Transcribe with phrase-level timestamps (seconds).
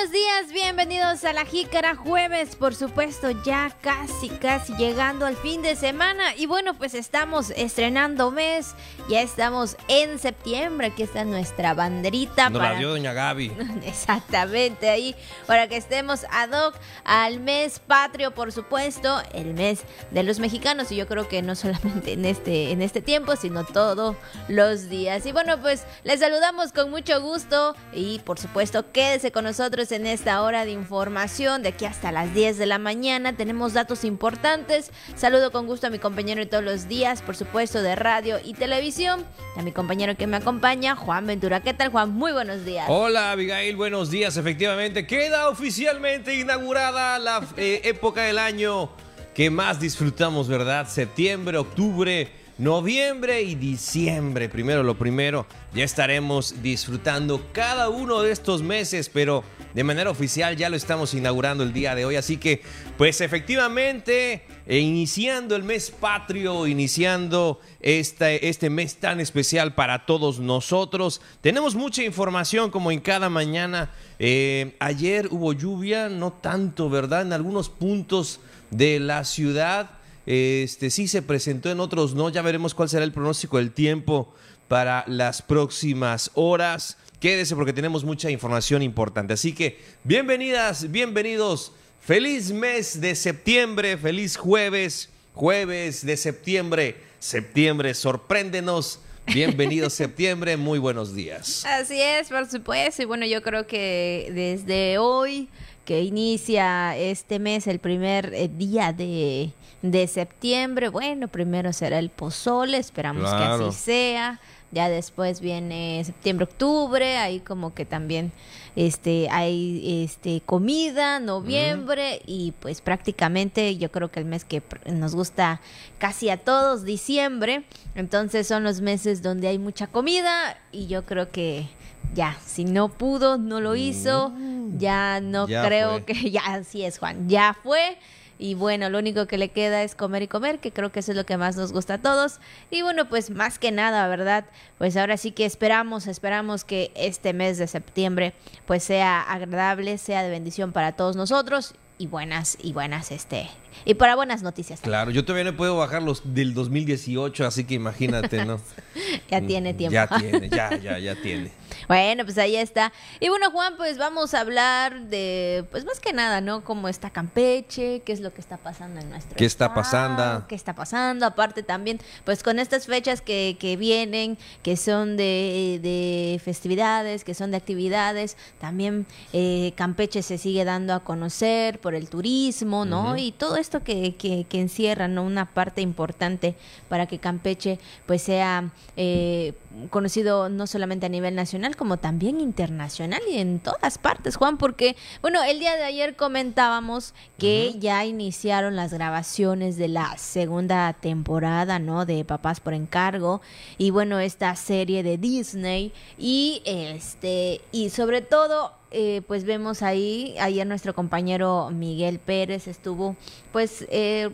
[0.00, 5.60] buenos días, bienvenidos a la Jícara Jueves, por supuesto, ya casi, casi llegando al fin
[5.60, 6.34] de semana.
[6.36, 8.74] Y bueno, pues estamos estrenando mes,
[9.10, 12.48] ya estamos en septiembre, aquí está nuestra banderita.
[12.48, 13.52] Nos la dio doña Gaby.
[13.84, 15.14] Exactamente, ahí,
[15.46, 19.82] para que estemos ad hoc al mes patrio, por supuesto, el mes
[20.12, 20.90] de los mexicanos.
[20.92, 24.16] Y yo creo que no solamente en este, en este tiempo, sino todos
[24.48, 25.26] los días.
[25.26, 30.06] Y bueno, pues les saludamos con mucho gusto y por supuesto, quédese con nosotros en
[30.06, 33.34] esta hora de información de aquí hasta las 10 de la mañana.
[33.34, 34.90] Tenemos datos importantes.
[35.16, 38.54] Saludo con gusto a mi compañero de todos los días, por supuesto, de radio y
[38.54, 39.24] televisión.
[39.56, 41.60] A mi compañero que me acompaña, Juan Ventura.
[41.60, 42.10] ¿Qué tal, Juan?
[42.10, 42.86] Muy buenos días.
[42.88, 43.76] Hola, Abigail.
[43.76, 44.36] Buenos días.
[44.36, 48.90] Efectivamente, queda oficialmente inaugurada la eh, época del año
[49.34, 50.88] que más disfrutamos, ¿verdad?
[50.88, 54.50] Septiembre, octubre noviembre y diciembre.
[54.50, 59.42] Primero lo primero, ya estaremos disfrutando cada uno de estos meses, pero
[59.74, 62.16] de manera oficial ya lo estamos inaugurando el día de hoy.
[62.16, 62.62] Así que,
[62.98, 70.38] pues efectivamente, e iniciando el mes patrio, iniciando este, este mes tan especial para todos
[70.38, 73.90] nosotros, tenemos mucha información como en cada mañana.
[74.18, 77.22] Eh, ayer hubo lluvia, no tanto, ¿verdad?
[77.22, 78.40] En algunos puntos
[78.70, 79.90] de la ciudad.
[80.26, 82.28] Este sí se presentó en otros no.
[82.28, 84.32] Ya veremos cuál será el pronóstico del tiempo
[84.70, 86.96] para las próximas horas.
[87.18, 89.32] Quédese porque tenemos mucha información importante.
[89.32, 91.72] Así que bienvenidas, bienvenidos.
[92.00, 96.98] Feliz mes de septiembre, feliz jueves, jueves de septiembre.
[97.18, 99.00] Septiembre, sorpréndenos.
[99.26, 101.64] Bienvenido septiembre, muy buenos días.
[101.66, 103.02] Así es, por supuesto.
[103.02, 105.48] Y bueno, yo creo que desde hoy
[105.84, 109.50] que inicia este mes, el primer eh, día de,
[109.82, 110.88] de septiembre.
[110.88, 114.40] Bueno, primero será el pozole, esperamos que así sea.
[114.72, 118.32] Ya después viene septiembre, octubre, ahí como que también
[118.76, 125.14] este hay este comida, noviembre y pues prácticamente yo creo que el mes que nos
[125.14, 125.60] gusta
[125.98, 127.64] casi a todos, diciembre.
[127.94, 131.68] Entonces son los meses donde hay mucha comida y yo creo que
[132.14, 134.78] ya, si no pudo, no lo hizo, mm.
[134.78, 137.98] ya no creo que ya así es, Juan, ya fue.
[138.42, 141.12] Y bueno, lo único que le queda es comer y comer, que creo que eso
[141.12, 142.40] es lo que más nos gusta a todos.
[142.70, 144.46] Y bueno, pues más que nada, ¿verdad?
[144.78, 148.32] Pues ahora sí que esperamos, esperamos que este mes de septiembre
[148.64, 153.50] pues sea agradable, sea de bendición para todos nosotros y buenas y buenas este
[153.84, 154.80] y para buenas noticias.
[154.80, 158.58] Claro, yo todavía no puedo bajar los del 2018, así que imagínate, ¿no?
[159.30, 159.92] ya tiene tiempo.
[159.92, 161.50] Ya tiene, ya, ya, ya tiene.
[161.88, 162.92] Bueno, pues ahí está.
[163.20, 166.64] Y bueno, Juan, pues vamos a hablar de, pues más que nada, ¿no?
[166.64, 170.46] Cómo está Campeche, qué es lo que está pasando en nuestro ¿Qué está pasando?
[170.48, 171.26] ¿Qué está pasando?
[171.26, 177.34] Aparte también, pues con estas fechas que, que vienen, que son de, de, festividades, que
[177.34, 183.16] son de actividades, también eh, Campeche se sigue dando a conocer por el turismo, ¿no?
[183.16, 185.22] Y todo esto que, que, que encierra, ¿no?
[185.22, 186.56] Una parte importante
[186.88, 188.70] para que Campeche, pues sea...
[188.96, 189.54] Eh,
[189.88, 194.96] conocido no solamente a nivel nacional como también internacional y en todas partes, Juan, porque
[195.22, 201.78] bueno, el día de ayer comentábamos que ya iniciaron las grabaciones de la segunda temporada,
[201.78, 202.06] ¿no?
[202.06, 203.40] De Papás por encargo
[203.78, 210.34] y bueno, esta serie de Disney y este y sobre todo eh, pues vemos ahí
[210.40, 213.14] ayer nuestro compañero Miguel Pérez estuvo
[213.52, 214.30] pues eh,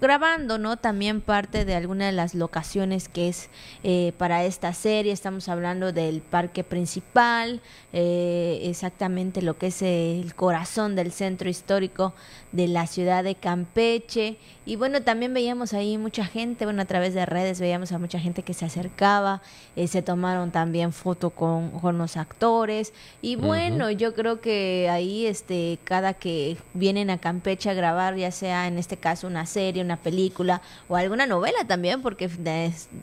[0.00, 0.76] grabando, ¿no?
[0.76, 3.50] También parte de alguna de las locaciones que es
[3.82, 5.12] eh, para esta serie.
[5.12, 7.60] Estamos hablando del parque principal,
[7.92, 12.14] eh, exactamente lo que es el corazón del centro histórico
[12.52, 14.36] de la ciudad de Campeche.
[14.64, 18.20] Y bueno, también veíamos ahí mucha gente, bueno, a través de redes veíamos a mucha
[18.20, 19.42] gente que se acercaba,
[19.74, 22.92] eh, se tomaron también foto con, con los actores.
[23.20, 28.30] Y bueno, yo creo que ahí, este, cada que vienen a Campeche a grabar, ya
[28.30, 32.30] sea en este caso una serie, una película o alguna novela también, porque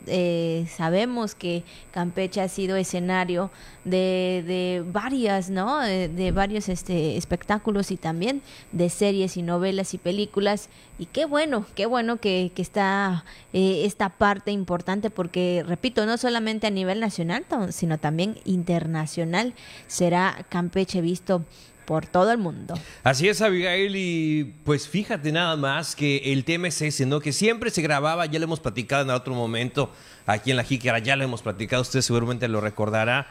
[0.06, 3.50] eh, sabemos que Campeche ha sido escenario
[3.84, 5.80] de, de varias, ¿no?
[5.80, 8.42] De, varios este, espectáculos y también
[8.72, 10.68] de series y novelas y películas.
[10.98, 16.18] Y qué bueno, qué bueno que, que está eh, esta parte importante porque, repito, no
[16.18, 19.54] solamente a nivel nacional, sino también internacional
[19.86, 21.44] será Campeche visto
[21.90, 22.74] por todo el mundo.
[23.02, 27.18] Así es, Abigail, y pues fíjate nada más que el tema es ese, ¿no?
[27.18, 29.90] Que siempre se grababa, ya lo hemos platicado en otro momento
[30.24, 33.26] aquí en la Jícara, ya lo hemos platicado, usted seguramente lo recordará,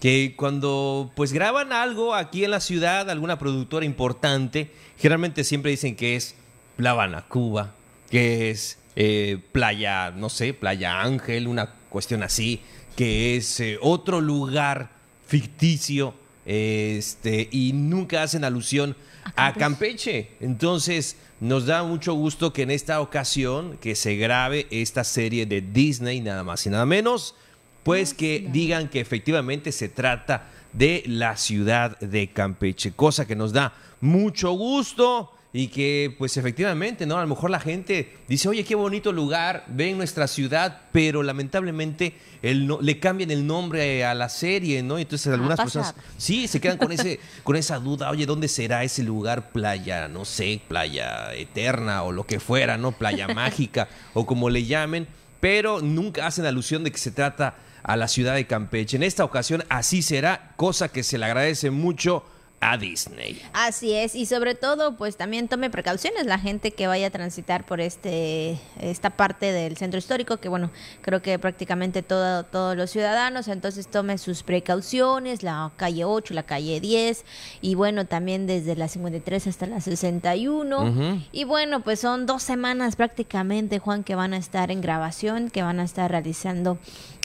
[0.00, 5.96] que cuando pues graban algo aquí en la ciudad, alguna productora importante, generalmente siempre dicen
[5.96, 6.34] que es
[6.76, 7.74] La Habana, Cuba,
[8.10, 12.60] que es eh, Playa, no sé, Playa Ángel, una cuestión así,
[12.96, 14.90] que es eh, otro lugar
[15.26, 16.14] ficticio
[16.44, 18.96] este, y nunca hacen alusión
[19.36, 20.30] a Campeche.
[20.40, 25.60] Entonces, nos da mucho gusto que en esta ocasión que se grabe esta serie de
[25.60, 27.34] Disney, nada más y nada menos,
[27.84, 33.52] pues que digan que efectivamente se trata de la ciudad de Campeche, cosa que nos
[33.52, 37.16] da mucho gusto y que pues efectivamente, ¿no?
[37.16, 42.16] A lo mejor la gente dice, oye, qué bonito lugar, ven nuestra ciudad, pero lamentablemente
[42.42, 44.98] el no, le cambian el nombre a la serie, ¿no?
[44.98, 49.04] Entonces algunas personas sí se quedan con ese con esa duda, oye, ¿dónde será ese
[49.04, 49.52] lugar?
[49.52, 52.90] Playa, no sé, playa eterna o lo que fuera, ¿no?
[52.90, 55.06] Playa mágica o como le llamen,
[55.38, 57.54] pero nunca hacen alusión de que se trata
[57.84, 58.96] a la ciudad de Campeche.
[58.96, 62.24] En esta ocasión así será, cosa que se le agradece mucho
[62.64, 63.40] a Disney.
[63.52, 67.66] Así es, y sobre todo, pues también tome precauciones la gente que vaya a transitar
[67.66, 70.70] por este esta parte del centro histórico, que bueno,
[71.02, 76.44] creo que prácticamente todo, todos los ciudadanos, entonces tome sus precauciones, la calle 8, la
[76.44, 77.24] calle 10,
[77.60, 81.22] y bueno, también desde la 53 hasta la 61.
[81.32, 85.62] Y bueno, pues son dos semanas prácticamente, Juan, que van a estar en grabación, que
[85.62, 86.78] van a estar realizando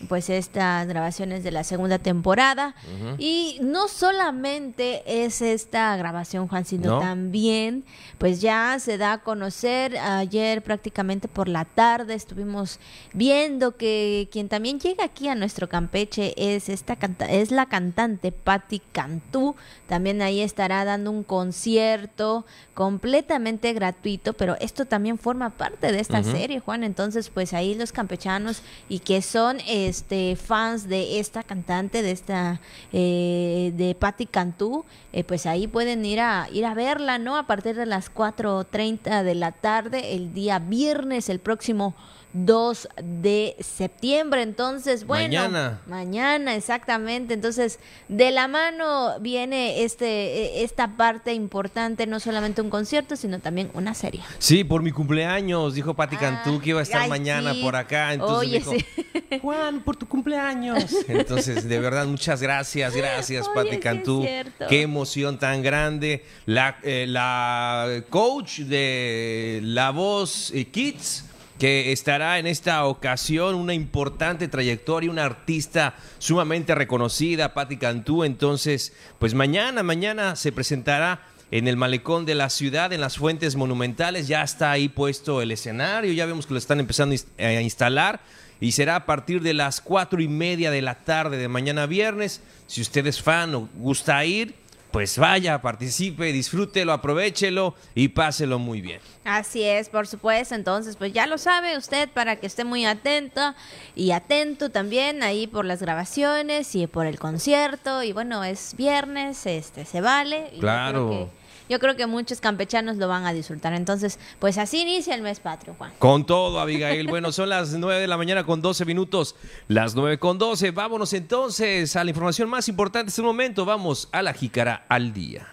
[0.07, 2.75] pues estas grabaciones de la segunda temporada.
[3.17, 7.83] Y no solamente es esta grabación, Juan, sino también
[8.17, 12.79] pues ya se da a conocer, ayer prácticamente por la tarde estuvimos
[13.13, 18.31] viendo que quien también llega aquí a nuestro Campeche es esta canta es la cantante
[18.31, 19.55] Patti Cantú,
[19.87, 26.23] también ahí estará dando un concierto completamente gratuito, pero esto también forma parte de esta
[26.23, 32.01] serie, Juan, entonces pues ahí los campechanos y que son este fans de esta cantante,
[32.01, 32.61] de esta
[32.91, 37.37] eh, de Patti Cantú, eh, pues ahí pueden ir a ir a verla, ¿no?
[37.37, 41.95] A partir de las 4.30 de la tarde, el día viernes, el próximo
[42.33, 44.43] 2 de septiembre.
[44.43, 45.81] Entonces, bueno, mañana.
[45.87, 47.33] Mañana, exactamente.
[47.33, 53.71] Entonces, de la mano viene este esta parte importante, no solamente un concierto, sino también
[53.73, 54.21] una serie.
[54.37, 58.13] Sí, por mi cumpleaños, dijo Pati ah, Cantú que iba a estar mañana por acá.
[58.13, 58.73] Entonces Oye, dijo,
[59.41, 60.85] Juan, por tu cumpleaños.
[61.07, 64.25] Entonces, de verdad, muchas gracias, gracias, Pati Cantú.
[64.69, 66.25] Qué emoción tan grande.
[66.45, 71.28] La, eh, la coach de La Voz eh, Kids
[71.59, 78.23] que estará en esta ocasión una importante trayectoria, una artista sumamente reconocida, Patti Cantú.
[78.23, 81.21] Entonces, pues mañana, mañana se presentará
[81.51, 84.29] en el malecón de la ciudad, en las fuentes monumentales.
[84.29, 88.21] Ya está ahí puesto el escenario, ya vemos que lo están empezando a instalar.
[88.61, 92.41] Y será a partir de las cuatro y media de la tarde de mañana viernes.
[92.67, 94.55] Si usted es fan o gusta ir,
[94.91, 98.99] pues vaya, participe, disfrútelo, aprovechelo y páselo muy bien.
[99.23, 100.55] Así es, por supuesto.
[100.55, 103.53] Entonces, pues ya lo sabe usted para que esté muy atento
[103.95, 108.03] y atento también ahí por las grabaciones y por el concierto.
[108.03, 110.51] Y bueno, es viernes, este se vale.
[110.59, 111.29] claro
[111.69, 113.73] yo creo que muchos campechanos lo van a disfrutar.
[113.73, 115.91] Entonces, pues así inicia el mes patrio, Juan.
[115.99, 117.07] Con todo, Abigail.
[117.07, 119.35] Bueno, son las 9 de la mañana con 12 minutos.
[119.67, 120.71] Las 9 con 12.
[120.71, 123.65] Vámonos entonces a la información más importante de este momento.
[123.65, 125.47] Vamos a la jícara al día.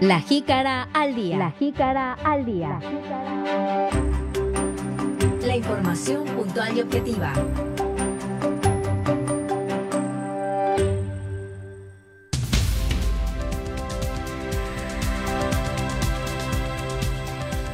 [0.00, 1.38] La jícara al día.
[1.38, 2.78] La jícara al día.
[5.46, 7.32] La información puntual y objetiva.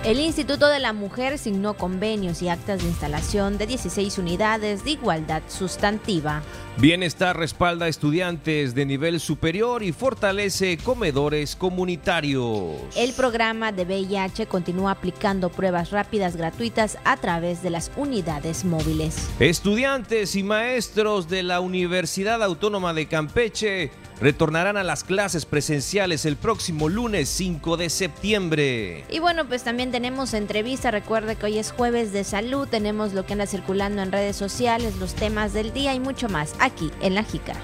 [0.03, 4.93] El Instituto de la Mujer signó convenios y actas de instalación de 16 unidades de
[4.93, 6.43] igualdad sustantiva.
[6.79, 12.77] Bienestar respalda a estudiantes de nivel superior y fortalece comedores comunitarios.
[12.97, 19.29] El programa de VIH continúa aplicando pruebas rápidas gratuitas a través de las unidades móviles.
[19.39, 23.91] Estudiantes y maestros de la Universidad Autónoma de Campeche
[24.21, 29.05] retornarán a las clases presenciales el próximo lunes 5 de septiembre.
[29.11, 30.91] Y bueno, pues también tenemos entrevista.
[30.91, 32.69] Recuerde que hoy es jueves de salud.
[32.69, 36.55] Tenemos lo que anda circulando en redes sociales, los temas del día y mucho más
[36.59, 37.61] aquí en La Jícara.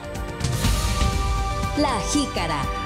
[1.78, 2.85] La Jícara.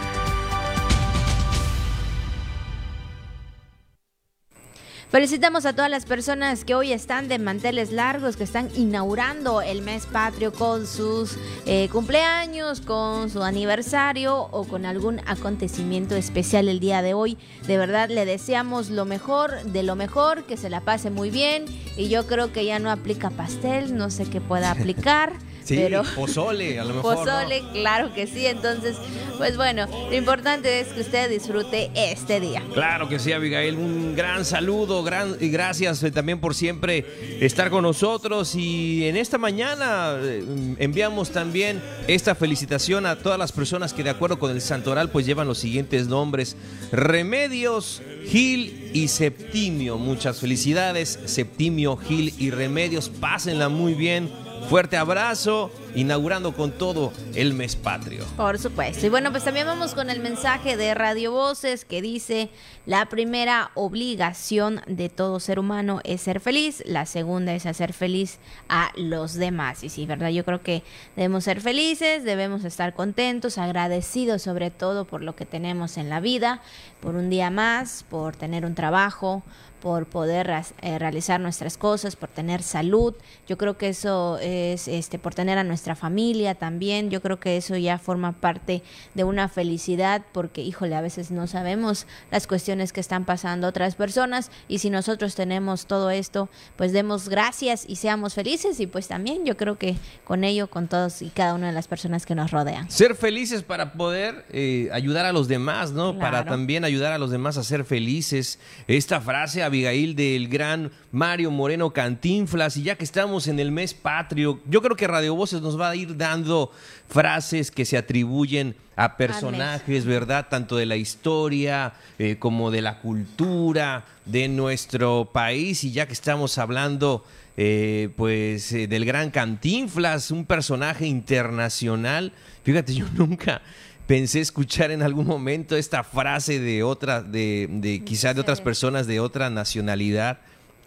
[5.10, 9.82] Felicitamos a todas las personas que hoy están de manteles largos, que están inaugurando el
[9.82, 11.36] mes patrio con sus
[11.66, 17.36] eh, cumpleaños, con su aniversario o con algún acontecimiento especial el día de hoy.
[17.66, 21.64] De verdad le deseamos lo mejor, de lo mejor, que se la pase muy bien
[21.96, 25.32] y yo creo que ya no aplica pastel, no sé qué pueda aplicar.
[25.70, 27.14] Sí, pero pozole, a lo mejor.
[27.14, 27.24] ¿no?
[27.24, 28.44] pozole, claro que sí.
[28.46, 28.96] Entonces,
[29.38, 32.60] pues bueno, lo importante es que usted disfrute este día.
[32.74, 33.76] Claro que sí, Abigail.
[33.76, 37.06] Un gran saludo, gran y gracias eh, también por siempre
[37.40, 38.56] estar con nosotros.
[38.56, 40.44] Y en esta mañana eh,
[40.78, 45.24] enviamos también esta felicitación a todas las personas que de acuerdo con el Santoral pues
[45.24, 46.56] llevan los siguientes nombres:
[46.90, 49.98] Remedios, Gil y Septimio.
[49.98, 53.08] Muchas felicidades, Septimio, Gil y Remedios.
[53.08, 54.49] Pásenla muy bien.
[54.68, 58.24] Fuerte abrazo, inaugurando con todo el mes patrio.
[58.36, 59.04] Por supuesto.
[59.04, 62.50] Y bueno, pues también vamos con el mensaje de Radio Voces que dice,
[62.86, 68.38] la primera obligación de todo ser humano es ser feliz, la segunda es hacer feliz
[68.68, 69.82] a los demás.
[69.82, 70.28] Y sí, ¿verdad?
[70.28, 70.84] Yo creo que
[71.16, 76.20] debemos ser felices, debemos estar contentos, agradecidos sobre todo por lo que tenemos en la
[76.20, 76.62] vida,
[77.00, 79.42] por un día más, por tener un trabajo,
[79.80, 80.50] por poder
[80.82, 83.14] eh, realizar nuestras cosas, por tener salud.
[83.46, 87.10] Yo creo que eso es este por tener a nuestra familia también.
[87.10, 88.82] Yo creo que eso ya forma parte
[89.14, 93.94] de una felicidad porque híjole, a veces no sabemos las cuestiones que están pasando otras
[93.94, 99.08] personas y si nosotros tenemos todo esto, pues demos gracias y seamos felices y pues
[99.08, 102.34] también yo creo que con ello con todos y cada una de las personas que
[102.34, 102.90] nos rodean.
[102.90, 106.14] Ser felices para poder eh, ayudar a los demás, ¿no?
[106.14, 106.20] Claro.
[106.20, 108.58] Para también ayudar a los demás a ser felices.
[108.86, 112.76] Esta frase, Abigail, del gran Mario Moreno Cantinflas.
[112.76, 115.90] Y ya que estamos en el mes patrio, yo creo que Radio Voces nos va
[115.90, 116.70] a ir dando
[117.08, 120.48] frases que se atribuyen a personajes, ¿verdad?
[120.50, 125.84] Tanto de la historia eh, como de la cultura de nuestro país.
[125.84, 127.24] Y ya que estamos hablando
[127.62, 132.32] eh, pues eh, del gran Cantinflas, un personaje internacional.
[132.62, 133.60] Fíjate, yo nunca
[134.06, 139.06] pensé escuchar en algún momento esta frase de otra, de, de quizás de otras personas
[139.06, 140.38] de otra nacionalidad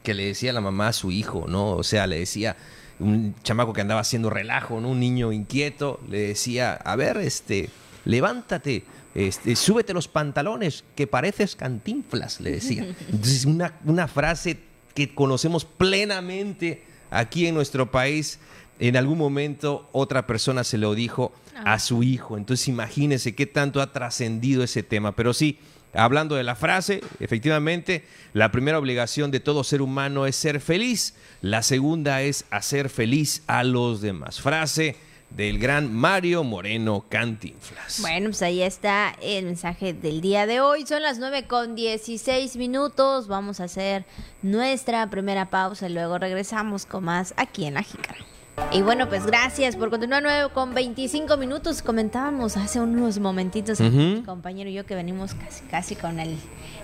[0.01, 1.73] que le decía la mamá a su hijo, ¿no?
[1.73, 2.57] O sea, le decía
[2.97, 4.89] un chamaco que andaba haciendo relajo, ¿no?
[4.89, 7.69] Un niño inquieto, le decía, a ver, este,
[8.03, 12.83] levántate, este, súbete los pantalones, que pareces cantinflas, le decía.
[13.11, 18.39] Entonces, una, una frase que conocemos plenamente aquí en nuestro país.
[18.79, 21.33] En algún momento otra persona se lo dijo
[21.63, 22.37] a su hijo.
[22.37, 25.15] Entonces imagínense qué tanto ha trascendido ese tema.
[25.15, 25.59] Pero sí,
[25.93, 31.15] hablando de la frase, efectivamente, la primera obligación de todo ser humano es ser feliz.
[31.41, 34.41] La segunda es hacer feliz a los demás.
[34.41, 34.95] Frase
[35.35, 37.99] del gran Mario Moreno Cantinflas.
[38.01, 40.85] Bueno, pues ahí está el mensaje del día de hoy.
[40.85, 43.27] Son las 9 con 16 minutos.
[43.27, 44.05] Vamos a hacer
[44.43, 48.19] nuestra primera pausa y luego regresamos con más aquí en La Jícara.
[48.71, 51.81] Y bueno, pues gracias por continuar 9 con 25 minutos.
[51.81, 53.89] Comentábamos hace unos momentitos, Ujú.
[53.91, 56.37] mi compañero y yo, que venimos casi, casi con el,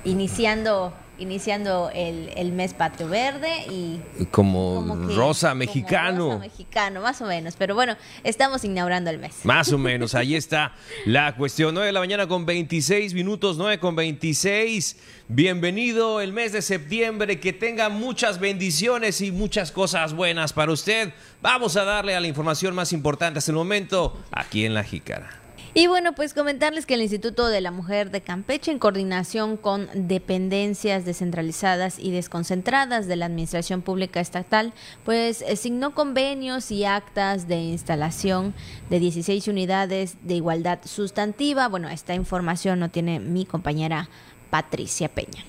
[0.04, 4.00] iniciando, iniciando el, el mes patrio verde y
[4.32, 6.26] Como, como que- rosa como mexicano.
[6.28, 7.56] rosa mexicano, más o menos.
[7.58, 9.44] Pero bueno, estamos inaugurando el mes.
[9.44, 10.74] Más o menos, ahí está
[11.06, 11.74] la cuestión.
[11.74, 14.98] 9 de la mañana con 26 minutos, 9 con 26.
[15.28, 21.14] Bienvenido el mes de septiembre, que tenga muchas bendiciones y muchas cosas buenas para usted.
[21.42, 25.30] Vamos a darle a la información más importante hasta el momento aquí en La Jícara.
[25.76, 29.88] Y bueno, pues comentarles que el Instituto de la Mujer de Campeche, en coordinación con
[29.94, 34.74] dependencias descentralizadas y desconcentradas de la Administración Pública Estatal,
[35.06, 38.56] pues eh, signó convenios y actas de instalación
[38.90, 41.68] de 16 unidades de igualdad sustantiva.
[41.68, 44.10] Bueno, esta información no tiene mi compañera
[44.50, 45.46] Patricia Peña.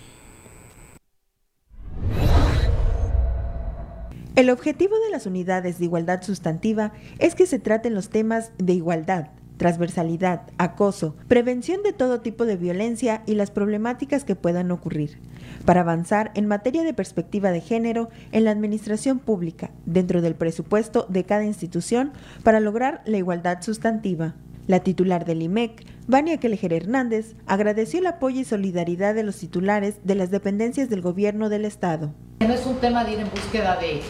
[4.36, 8.74] El objetivo de las unidades de igualdad sustantiva es que se traten los temas de
[8.74, 9.28] igualdad,
[9.60, 15.18] transversalidad, acoso, prevención de todo tipo de violencia y las problemáticas que puedan ocurrir,
[15.66, 21.04] para avanzar en materia de perspectiva de género en la administración pública, dentro del presupuesto
[21.10, 22.12] de cada institución,
[22.42, 24.34] para lograr la igualdad sustantiva.
[24.66, 29.96] La titular del IMEC, Vania Kelejer Hernández, agradeció el apoyo y solidaridad de los titulares
[30.04, 32.14] de las dependencias del gobierno del Estado.
[32.40, 34.00] No es un tema de ir en búsqueda de,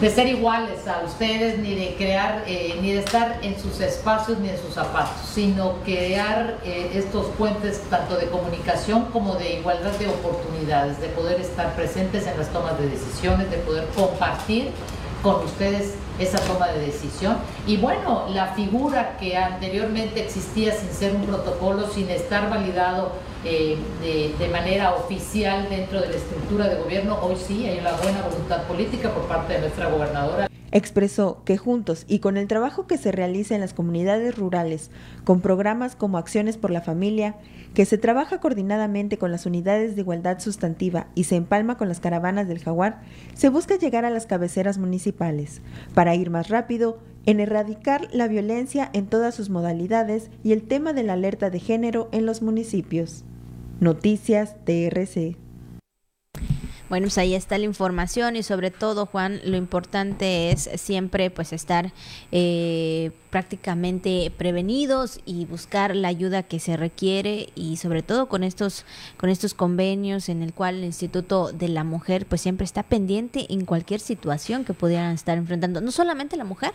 [0.00, 4.38] de ser iguales a ustedes, ni de crear, eh, ni de estar en sus espacios
[4.38, 9.92] ni en sus zapatos, sino crear eh, estos puentes tanto de comunicación como de igualdad
[9.92, 14.70] de oportunidades, de poder estar presentes en las tomas de decisiones, de poder compartir
[15.22, 17.38] con ustedes esa toma de decisión.
[17.66, 23.12] Y bueno, la figura que anteriormente existía sin ser un protocolo, sin estar validado
[23.48, 27.92] eh, de, de manera oficial dentro de la estructura de gobierno, hoy sí hay una
[27.92, 30.48] buena voluntad política por parte de nuestra gobernadora.
[30.72, 34.90] Expresó que juntos y con el trabajo que se realiza en las comunidades rurales,
[35.24, 37.36] con programas como Acciones por la Familia,
[37.72, 42.00] que se trabaja coordinadamente con las unidades de igualdad sustantiva y se empalma con las
[42.00, 43.00] caravanas del jaguar,
[43.34, 45.62] se busca llegar a las cabeceras municipales
[45.94, 50.92] para ir más rápido en erradicar la violencia en todas sus modalidades y el tema
[50.92, 53.24] de la alerta de género en los municipios.
[53.80, 55.36] Noticias TRC.
[56.88, 61.52] Bueno, pues ahí está la información y sobre todo, Juan, lo importante es siempre pues
[61.52, 61.92] estar
[62.30, 68.84] eh, prácticamente prevenidos y buscar la ayuda que se requiere y sobre todo con estos
[69.16, 73.52] con estos convenios en el cual el Instituto de la Mujer pues siempre está pendiente
[73.52, 76.72] en cualquier situación que pudieran estar enfrentando, no solamente la mujer,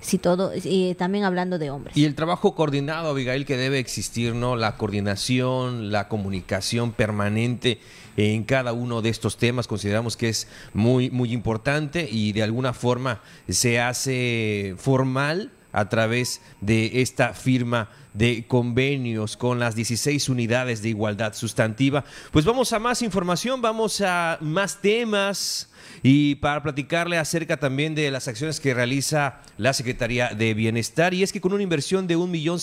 [0.00, 1.96] si todo, y también hablando de hombres.
[1.96, 4.56] Y el trabajo coordinado, Abigail, que debe existir, ¿no?
[4.56, 7.80] La coordinación, la comunicación permanente
[8.16, 12.72] en cada uno de estos temas consideramos que es muy, muy importante y de alguna
[12.72, 20.82] forma se hace formal a través de esta firma de convenios con las 16 unidades
[20.82, 22.04] de igualdad sustantiva.
[22.32, 25.70] Pues vamos a más información, vamos a más temas
[26.02, 31.14] y para platicarle acerca también de las acciones que realiza la Secretaría de Bienestar.
[31.14, 32.58] Y es que con una inversión de un millón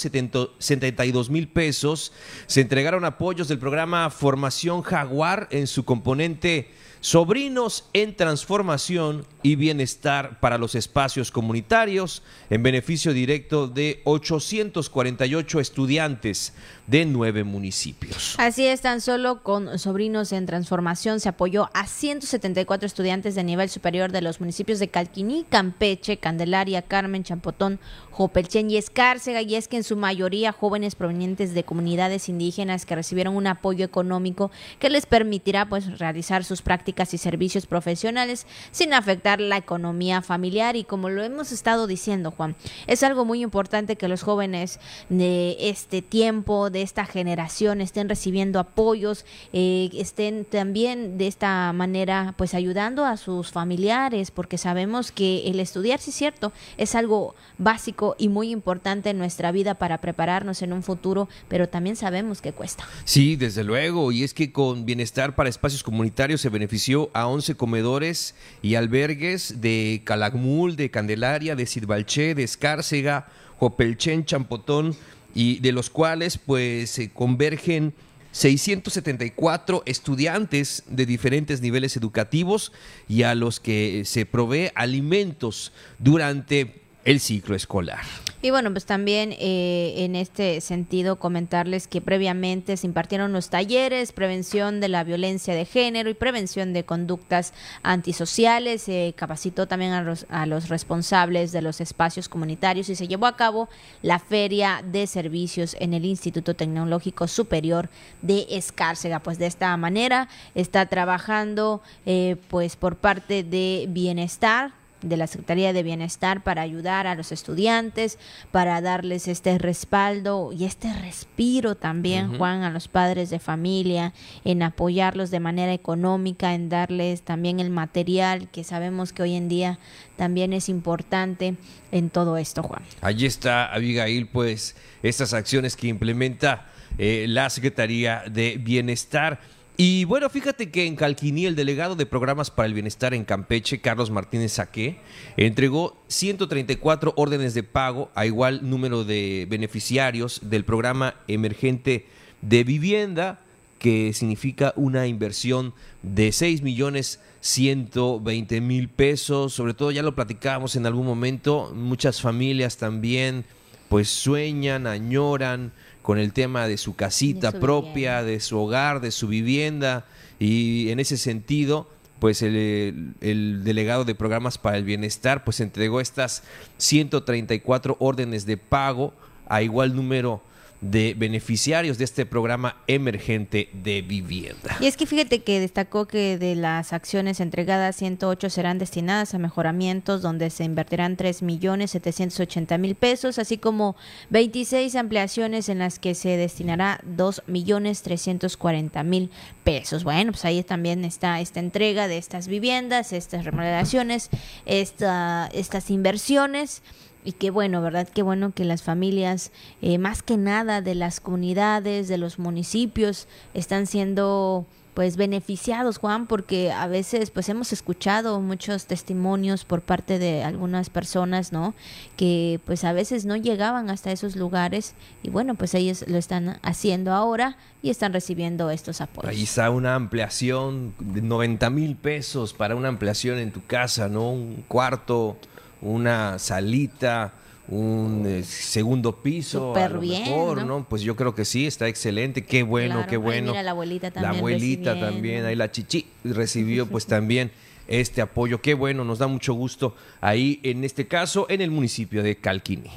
[1.13, 2.11] dos mil pesos
[2.47, 6.69] se entregaron apoyos del programa Formación Jaguar en su componente
[7.05, 16.53] Sobrinos en Transformación y Bienestar para los Espacios Comunitarios, en beneficio directo de 848 estudiantes
[16.87, 18.35] de nueve municipios.
[18.37, 23.69] Así es, tan solo con Sobrinos en Transformación se apoyó a 174 estudiantes de nivel
[23.69, 27.79] superior de los municipios de Calquiní, Campeche, Candelaria, Carmen, Champotón,
[28.11, 32.95] Jopelchen y Escárcega, y es que en su mayoría jóvenes provenientes de comunidades indígenas que
[32.95, 38.93] recibieron un apoyo económico que les permitirá pues realizar sus prácticas y servicios profesionales sin
[38.93, 42.55] afectar la economía familiar y como lo hemos estado diciendo Juan,
[42.87, 48.59] es algo muy importante que los jóvenes de este tiempo, de esta generación estén recibiendo
[48.59, 55.47] apoyos, eh, estén también de esta manera pues ayudando a sus familiares porque sabemos que
[55.47, 60.01] el estudiar, sí es cierto, es algo básico y muy importante en nuestra vida para
[60.01, 62.85] prepararnos en un futuro, pero también sabemos que cuesta.
[63.05, 67.55] Sí, desde luego, y es que con Bienestar para Espacios Comunitarios se benefició a 11
[67.55, 73.27] comedores y albergues de Calakmul, de Candelaria, de Sidbalché, de Escárcega,
[73.59, 74.95] Jopelchen, Champotón,
[75.35, 77.93] y de los cuales pues se convergen
[78.31, 82.71] 674 estudiantes de diferentes niveles educativos
[83.07, 88.03] y a los que se provee alimentos durante el ciclo escolar.
[88.41, 94.11] Y bueno, pues también eh, en este sentido comentarles que previamente se impartieron los talleres,
[94.11, 100.03] prevención de la violencia de género y prevención de conductas antisociales, se capacitó también a
[100.03, 103.67] los, a los responsables de los espacios comunitarios y se llevó a cabo
[104.01, 107.89] la feria de servicios en el Instituto Tecnológico Superior
[108.21, 109.19] de Escárcega.
[109.19, 115.71] Pues de esta manera está trabajando eh, pues por parte de Bienestar de la Secretaría
[115.71, 118.17] de Bienestar para ayudar a los estudiantes,
[118.51, 124.13] para darles este respaldo y este respiro también, Juan, a los padres de familia,
[124.43, 129.47] en apoyarlos de manera económica, en darles también el material que sabemos que hoy en
[129.47, 129.79] día
[130.15, 131.55] también es importante
[131.91, 132.81] en todo esto, Juan.
[133.01, 139.39] Allí está, Abigail, pues estas acciones que implementa eh, la Secretaría de Bienestar.
[139.77, 143.81] Y bueno, fíjate que en Calquiní, el delegado de programas para el bienestar en Campeche,
[143.81, 144.99] Carlos Martínez Saqué,
[145.35, 152.05] entregó 134 órdenes de pago a igual número de beneficiarios del programa emergente
[152.41, 153.41] de vivienda,
[153.77, 159.53] que significa una inversión de 6 millones 120 mil pesos.
[159.53, 163.43] Sobre todo, ya lo platicábamos en algún momento, muchas familias también
[163.89, 165.71] pues sueñan, añoran
[166.05, 170.05] con el tema de su casita propia, de su hogar, de su vivienda.
[170.37, 171.89] Y en ese sentido
[172.19, 176.43] pues el, el, delegado de programas para el bienestar pues entregó estas
[176.77, 179.13] 134 órdenes de pago
[179.47, 180.43] a igual número
[180.91, 184.77] de beneficiarios de este programa emergente de vivienda.
[184.79, 189.39] Y es que fíjate que destacó que de las acciones entregadas, 108 serán destinadas a
[189.39, 193.95] mejoramientos donde se invertirán 3 millones 780 mil pesos, así como
[194.29, 199.31] 26 ampliaciones en las que se destinará 2 millones 340 mil
[199.63, 200.03] pesos.
[200.03, 204.29] Bueno, pues ahí también está esta entrega de estas viviendas, estas remodelaciones,
[204.65, 206.83] esta, estas inversiones
[207.25, 208.07] y qué bueno, ¿verdad?
[208.07, 213.27] Qué bueno que las familias, eh, más que nada de las comunidades, de los municipios,
[213.53, 220.17] están siendo pues beneficiados, Juan, porque a veces pues hemos escuchado muchos testimonios por parte
[220.19, 221.75] de algunas personas, ¿no?
[222.15, 226.59] Que pues a veces no llegaban hasta esos lugares y bueno, pues ellos lo están
[226.63, 229.29] haciendo ahora y están recibiendo estos apoyos.
[229.29, 234.31] Ahí está una ampliación de 90 mil pesos para una ampliación en tu casa, ¿no?
[234.31, 235.37] Un cuarto,
[235.85, 237.33] una salita,
[237.67, 240.65] un eh, segundo piso, Súper a lo bien, mejor, ¿no?
[240.79, 240.85] ¿no?
[240.89, 243.51] Pues yo creo que sí, está excelente, qué bueno, Claro, qué bueno.
[243.51, 245.13] mira la abuelita La también abuelita recibiendo.
[245.15, 247.51] también, ahí la chichi recibió pues también
[247.87, 252.23] este apoyo, qué bueno, nos da mucho gusto ahí en este caso en el municipio
[252.23, 252.89] de Calquini.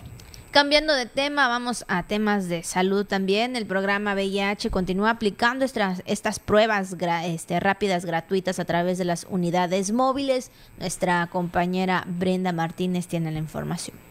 [0.51, 3.55] Cambiando de tema, vamos a temas de salud también.
[3.55, 9.93] El programa VIH continúa aplicando estas, pruebas este, rápidas gratuitas a través de las unidades
[9.93, 10.51] móviles.
[10.79, 14.08] Nuestra compañera Brenda Martínez tiene la información.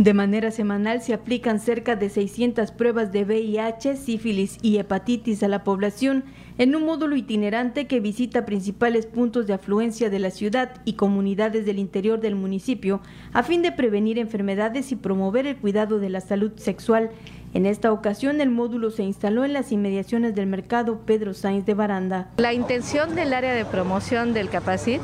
[0.00, 5.48] De manera semanal se aplican cerca de 600 pruebas de VIH, sífilis y hepatitis a
[5.48, 6.24] la población
[6.56, 11.66] en un módulo itinerante que visita principales puntos de afluencia de la ciudad y comunidades
[11.66, 13.02] del interior del municipio
[13.34, 17.10] a fin de prevenir enfermedades y promover el cuidado de la salud sexual.
[17.52, 21.74] En esta ocasión el módulo se instaló en las inmediaciones del mercado Pedro Sainz de
[21.74, 22.28] Baranda.
[22.36, 25.00] La intención del área de promoción del Capacit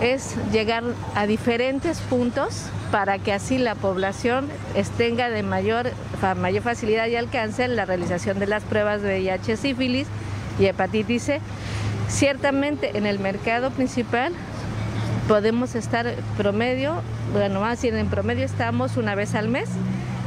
[0.00, 0.82] es llegar
[1.14, 4.48] a diferentes puntos para que así la población
[4.96, 5.90] tenga de mayor,
[6.38, 10.06] mayor facilidad y alcance en la realización de las pruebas de VIH, sífilis
[10.58, 11.40] y hepatitis C.
[12.08, 14.32] Ciertamente en el mercado principal
[15.28, 17.02] podemos estar promedio,
[17.34, 19.68] bueno, más bien en promedio estamos una vez al mes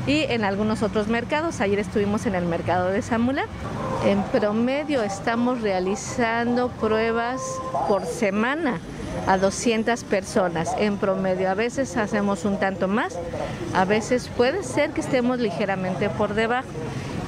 [0.07, 1.61] y en algunos otros mercados.
[1.61, 3.45] Ayer estuvimos en el mercado de Zamula.
[4.05, 7.41] En promedio estamos realizando pruebas
[7.87, 8.79] por semana
[9.27, 11.49] a 200 personas en promedio.
[11.49, 13.17] A veces hacemos un tanto más,
[13.73, 16.67] a veces puede ser que estemos ligeramente por debajo.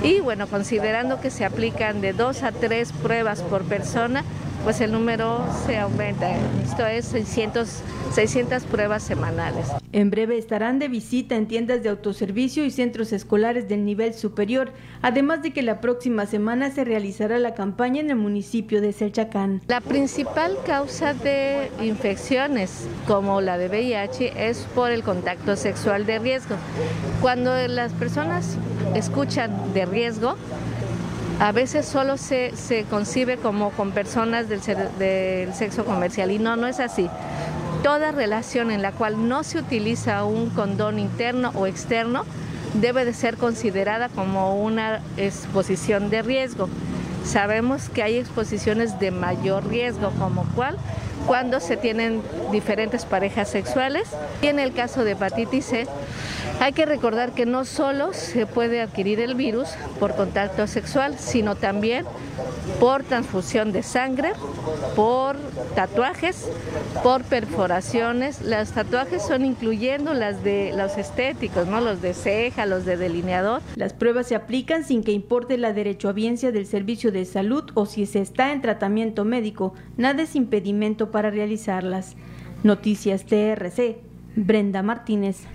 [0.04, 4.24] Y bueno, considerando que se aplican de dos a tres pruebas por persona,
[4.66, 6.36] pues el número se aumenta.
[6.64, 9.68] Esto es 600, 600 pruebas semanales.
[9.92, 14.72] En breve estarán de visita en tiendas de autoservicio y centros escolares del nivel superior,
[15.04, 19.62] además de que la próxima semana se realizará la campaña en el municipio de Selchacán.
[19.68, 26.18] La principal causa de infecciones como la de VIH es por el contacto sexual de
[26.18, 26.56] riesgo.
[27.22, 28.58] Cuando las personas
[28.96, 30.38] escuchan de riesgo,
[31.40, 32.54] a veces solo se,
[32.90, 34.62] concibe como con personas del,
[34.98, 37.10] del sexo comercial y no, no es así.
[37.84, 42.24] Toda relación en la cual no se utiliza un condón interno o externo
[42.74, 46.70] debe de ser considerada como una exposición de riesgo.
[47.26, 50.78] Sabemos que hay exposiciones de mayor riesgo, como cuál,
[51.26, 54.10] cuando se tienen diferentes parejas sexuales.
[54.42, 55.88] Y en el caso de hepatitis C,
[56.60, 61.56] hay que recordar que no solo se puede adquirir el virus por contacto sexual, sino
[61.56, 62.06] también
[62.80, 64.34] por transfusión de sangre,
[64.96, 65.38] por
[65.76, 66.50] tatuajes,
[67.04, 68.42] por perforaciones.
[68.42, 71.82] Los tatuajes son incluyendo las de los estéticos, ¿no?
[71.82, 73.62] Los de ceja, los de delineador.
[73.76, 78.06] Las pruebas se aplican sin que importe la derechohabiencia del servicio de salud o si
[78.06, 79.74] se está en tratamiento médico.
[79.98, 82.18] Nada es impedimento para realizarlas.
[82.66, 84.02] Noticias TRC.
[84.36, 85.48] Brenda Martínez.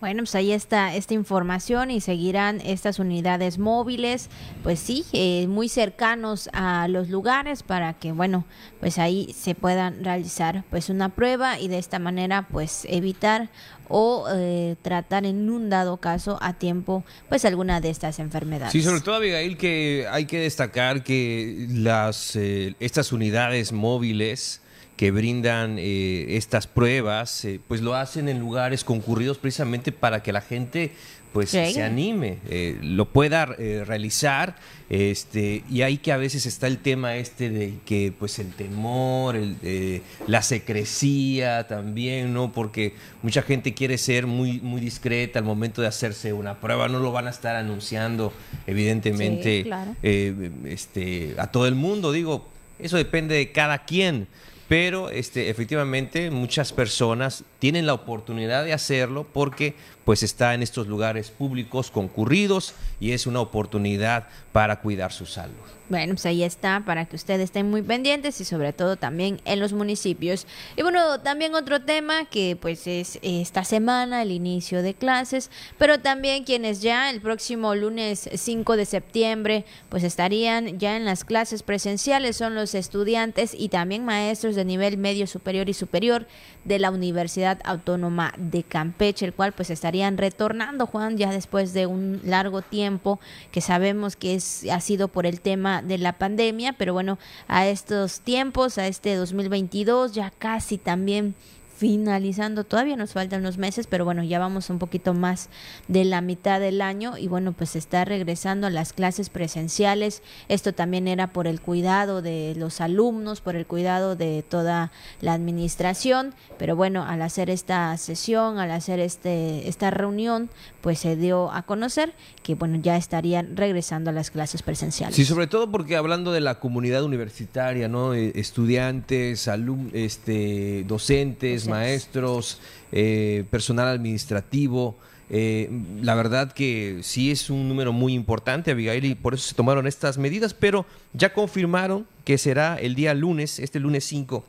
[0.00, 4.30] Bueno, pues ahí está esta información y seguirán estas unidades móviles,
[4.62, 8.46] pues sí, eh, muy cercanos a los lugares para que, bueno,
[8.80, 13.50] pues ahí se puedan realizar pues una prueba y de esta manera pues evitar
[13.88, 18.72] o eh, tratar en un dado caso a tiempo pues alguna de estas enfermedades.
[18.72, 24.62] Sí, sobre todo Abigail que hay que destacar que las eh, estas unidades móviles
[24.96, 30.32] que brindan eh, estas pruebas, eh, pues lo hacen en lugares concurridos precisamente para que
[30.32, 30.92] la gente
[31.32, 34.56] pues se anime, eh, lo pueda eh, realizar,
[34.88, 39.36] este, y ahí que a veces está el tema este de que pues el temor,
[39.36, 42.52] el, eh, la secrecía también, ¿no?
[42.52, 46.98] Porque mucha gente quiere ser muy, muy discreta al momento de hacerse una prueba, no
[46.98, 48.32] lo van a estar anunciando
[48.66, 49.96] evidentemente Sí, claro.
[50.02, 52.48] este, a todo el mundo, digo,
[52.80, 54.26] eso depende de cada quien.
[54.70, 60.86] Pero este, efectivamente muchas personas tienen la oportunidad de hacerlo porque pues está en estos
[60.86, 65.54] lugares públicos concurridos y es una oportunidad para cuidar su salud.
[65.88, 69.58] Bueno, pues ahí está para que ustedes estén muy pendientes y sobre todo también en
[69.58, 70.46] los municipios.
[70.76, 75.98] Y bueno, también otro tema que pues es esta semana el inicio de clases, pero
[75.98, 81.64] también quienes ya el próximo lunes 5 de septiembre pues estarían ya en las clases
[81.64, 86.28] presenciales son los estudiantes y también maestros de nivel medio superior y superior
[86.64, 91.86] de la Universidad Autónoma de Campeche, el cual pues estarían retornando Juan ya después de
[91.86, 93.20] un largo tiempo
[93.50, 97.18] que sabemos que es ha sido por el tema de la pandemia, pero bueno,
[97.48, 101.34] a estos tiempos, a este 2022 ya casi también
[101.80, 105.48] finalizando, todavía nos faltan unos meses, pero bueno, ya vamos un poquito más
[105.88, 110.22] de la mitad del año y bueno, pues está regresando a las clases presenciales.
[110.48, 115.32] Esto también era por el cuidado de los alumnos, por el cuidado de toda la
[115.32, 120.50] administración, pero bueno, al hacer esta sesión, al hacer este esta reunión,
[120.82, 122.12] pues se dio a conocer
[122.42, 125.16] que bueno, ya estarían regresando a las clases presenciales.
[125.16, 128.12] Sí, sobre todo porque hablando de la comunidad universitaria, ¿no?
[128.12, 132.60] Eh, estudiantes, alumnos, este, docentes, maestros,
[132.92, 134.96] eh, personal administrativo,
[135.32, 135.70] eh,
[136.02, 139.86] la verdad que sí es un número muy importante, Abigail, y por eso se tomaron
[139.86, 144.44] estas medidas, pero ya confirmaron que será el día lunes, este lunes 5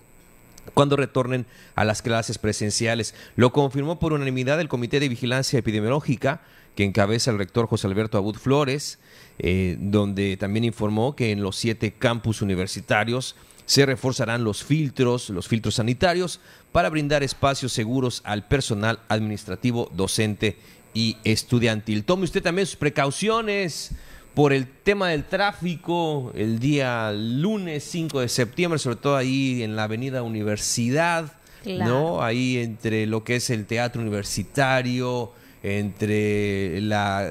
[0.73, 3.15] cuando retornen a las clases presenciales.
[3.35, 6.41] Lo confirmó por unanimidad el Comité de Vigilancia Epidemiológica,
[6.75, 8.99] que encabeza el rector José Alberto Abud Flores,
[9.39, 15.47] eh, donde también informó que en los siete campus universitarios se reforzarán los filtros, los
[15.47, 16.39] filtros sanitarios,
[16.71, 20.57] para brindar espacios seguros al personal administrativo, docente
[20.93, 22.03] y estudiantil.
[22.03, 23.91] Tome usted también sus precauciones
[24.33, 29.75] por el tema del tráfico el día lunes 5 de septiembre, sobre todo ahí en
[29.75, 31.33] la avenida Universidad,
[31.65, 32.23] ¿no?
[32.23, 37.29] Ahí entre lo que es el teatro universitario, entre la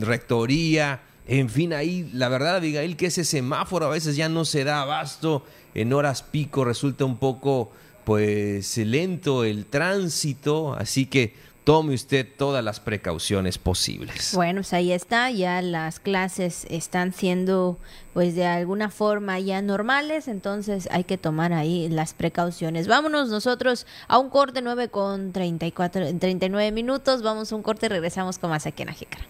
[0.00, 1.00] rectoría,
[1.30, 4.82] en fin, ahí la verdad, Abigail, que ese semáforo a veces ya no se da
[4.82, 7.70] abasto, en horas pico resulta un poco
[8.10, 14.32] pues lento el tránsito, así que tome usted todas las precauciones posibles.
[14.34, 17.78] Bueno, pues ahí está, ya las clases están siendo
[18.12, 22.88] pues de alguna forma ya normales, entonces hay que tomar ahí las precauciones.
[22.88, 27.90] Vámonos nosotros a un corte 9 con 34, 39 minutos, vamos a un corte y
[27.90, 29.24] regresamos con más aquí en Ajícara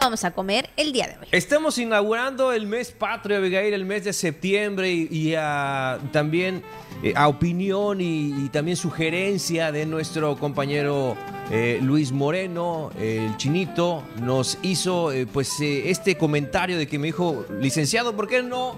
[0.00, 1.26] vamos a comer el día de hoy?
[1.30, 5.34] Estamos inaugurando el mes patrio, Abigail, el mes de septiembre y,
[6.12, 6.62] también
[7.02, 11.16] eh, a opinión y, también sugerencia de nuestro compañero
[11.50, 17.44] eh, Luis Moreno, el chinito, nos hizo eh, pues este comentario de que me dijo,
[17.60, 18.76] licenciado, ¿por qué no?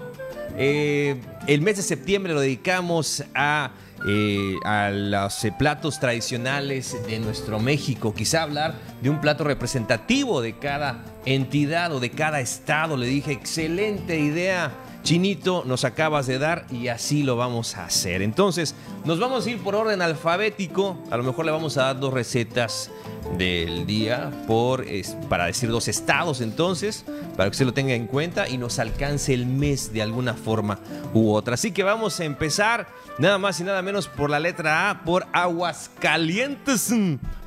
[0.57, 3.69] el mes de septiembre lo dedicamos a
[4.05, 10.41] eh, a los eh, platos tradicionales de nuestro México, quizá hablar de un plato representativo
[10.41, 12.95] de cada entidad o de cada estado.
[12.95, 14.71] Le dije, excelente idea,
[15.03, 18.21] Chinito, nos acabas de dar y así lo vamos a hacer.
[18.21, 21.99] Entonces, nos vamos a ir por orden alfabético, a lo mejor le vamos a dar
[21.99, 22.91] dos recetas
[23.37, 24.85] del día por,
[25.29, 29.33] para decir dos estados entonces, para que usted lo tenga en cuenta y nos alcance
[29.33, 30.79] el mes de alguna forma
[31.13, 31.55] u otra.
[31.55, 32.87] Así que vamos a empezar
[33.17, 36.93] nada más y nada menos por la letra A, por Aguascalientes.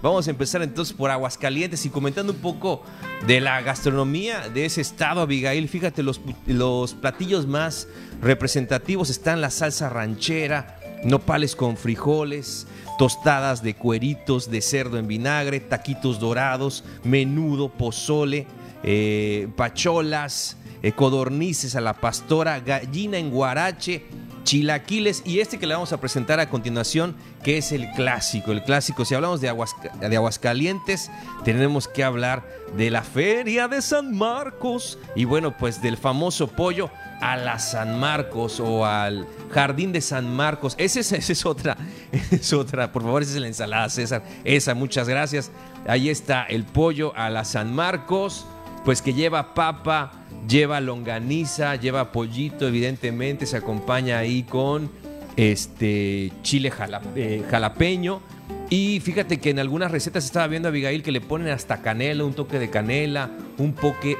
[0.02, 2.82] Vamos a empezar entonces por Aguascalientes y comentando un poco
[3.26, 5.68] de la gastronomía de ese estado, Abigail.
[5.68, 7.86] Fíjate, los, los platillos más
[8.20, 12.66] representativos están la salsa ranchera, nopales con frijoles,
[12.98, 18.46] tostadas de cueritos de cerdo en vinagre, taquitos dorados, menudo, pozole,
[18.82, 24.04] eh, pacholas, eh, codornices a la pastora, gallina en guarache,
[24.44, 28.52] chilaquiles y este que le vamos a presentar a continuación, que es el clásico.
[28.52, 29.52] El clásico, si hablamos de,
[30.00, 31.10] de Aguascalientes,
[31.44, 36.90] tenemos que hablar de la Feria de San Marcos y bueno, pues del famoso pollo
[37.20, 40.74] a la San Marcos o al Jardín de San Marcos.
[40.78, 41.76] Esa es, esa es otra,
[42.30, 42.92] es otra.
[42.92, 44.22] Por favor, esa es la ensalada, César.
[44.44, 45.50] Esa, muchas gracias.
[45.86, 48.46] Ahí está el pollo a la San Marcos,
[48.84, 50.12] pues que lleva papa,
[50.48, 53.46] lleva longaniza, lleva pollito, evidentemente.
[53.46, 54.90] Se acompaña ahí con
[55.36, 56.72] este chile
[57.16, 58.20] eh, jalapeño.
[58.68, 62.24] Y fíjate que en algunas recetas estaba viendo a Abigail que le ponen hasta canela,
[62.24, 63.74] un toque de canela, un,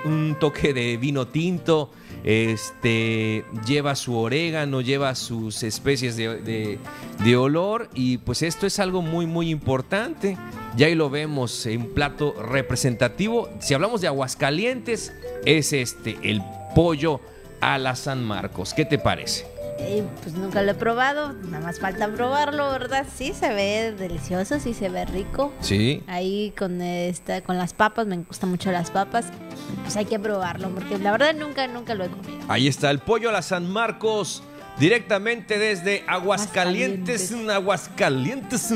[0.05, 1.91] un toque de vino tinto
[2.25, 6.79] este, lleva su orégano, lleva sus especies de,
[7.37, 10.37] olor y pues esto es algo muy muy importante.
[10.77, 13.49] Ya ahí lo vemos en plato representativo.
[13.61, 15.13] Si hablamos de Aguascalientes,
[15.45, 16.43] es este, el
[16.75, 17.21] pollo
[17.61, 18.75] a la San Marcos.
[18.75, 19.50] ¿Qué te parece?
[19.83, 23.07] Eh, pues nunca lo he probado, nada más falta probarlo, ¿verdad?
[23.17, 25.55] Sí, se ve delicioso, sí se ve rico.
[25.61, 26.03] Sí.
[26.07, 29.27] Ahí con esta, con las papas, me gustan mucho las papas.
[29.83, 32.41] Pues hay que probarlo, porque la verdad nunca, nunca lo he comido.
[32.49, 34.43] Ahí está el pollo a la San Marcos.
[34.79, 38.73] Directamente desde Aguascalientes, Aguascalientes.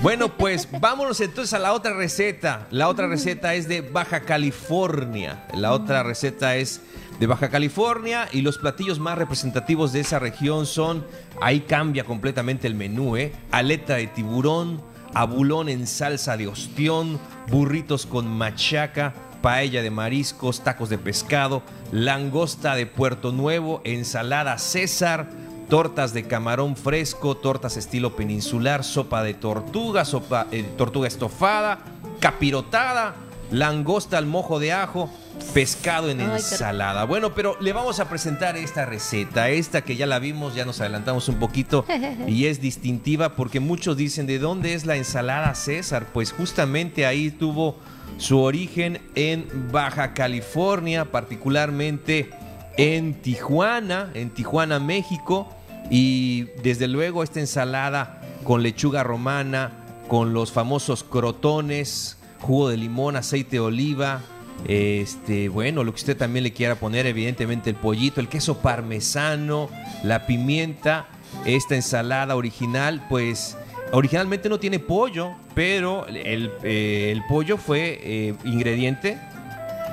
[0.00, 2.66] Bueno, pues vámonos entonces a la otra receta.
[2.70, 5.44] La otra receta es de Baja California.
[5.54, 6.80] La otra receta es
[7.22, 11.06] de Baja California y los platillos más representativos de esa región son,
[11.40, 13.32] ahí cambia completamente el menú, ¿eh?
[13.52, 14.82] aleta de tiburón,
[15.14, 22.74] abulón en salsa de ostión, burritos con machaca, paella de mariscos, tacos de pescado, langosta
[22.74, 25.28] de Puerto Nuevo, ensalada César,
[25.68, 31.84] tortas de camarón fresco, tortas estilo peninsular, sopa de tortuga, sopa eh, tortuga estofada,
[32.18, 33.14] capirotada,
[33.52, 35.10] langosta al mojo de ajo,
[35.54, 37.04] pescado en Ay, ensalada.
[37.04, 40.80] Bueno, pero le vamos a presentar esta receta, esta que ya la vimos, ya nos
[40.80, 41.84] adelantamos un poquito
[42.26, 47.30] y es distintiva porque muchos dicen de dónde es la ensalada César, pues justamente ahí
[47.30, 47.76] tuvo
[48.16, 52.30] su origen en Baja California, particularmente
[52.76, 55.48] en Tijuana, en Tijuana, México,
[55.90, 59.72] y desde luego esta ensalada con lechuga romana,
[60.08, 64.20] con los famosos crotones, jugo de limón, aceite de oliva,
[64.68, 69.70] este, bueno, lo que usted también le quiera poner, evidentemente el pollito, el queso parmesano,
[70.04, 71.06] la pimienta,
[71.44, 73.56] esta ensalada original, pues
[73.92, 79.18] originalmente no tiene pollo, pero el, eh, el pollo fue eh, ingrediente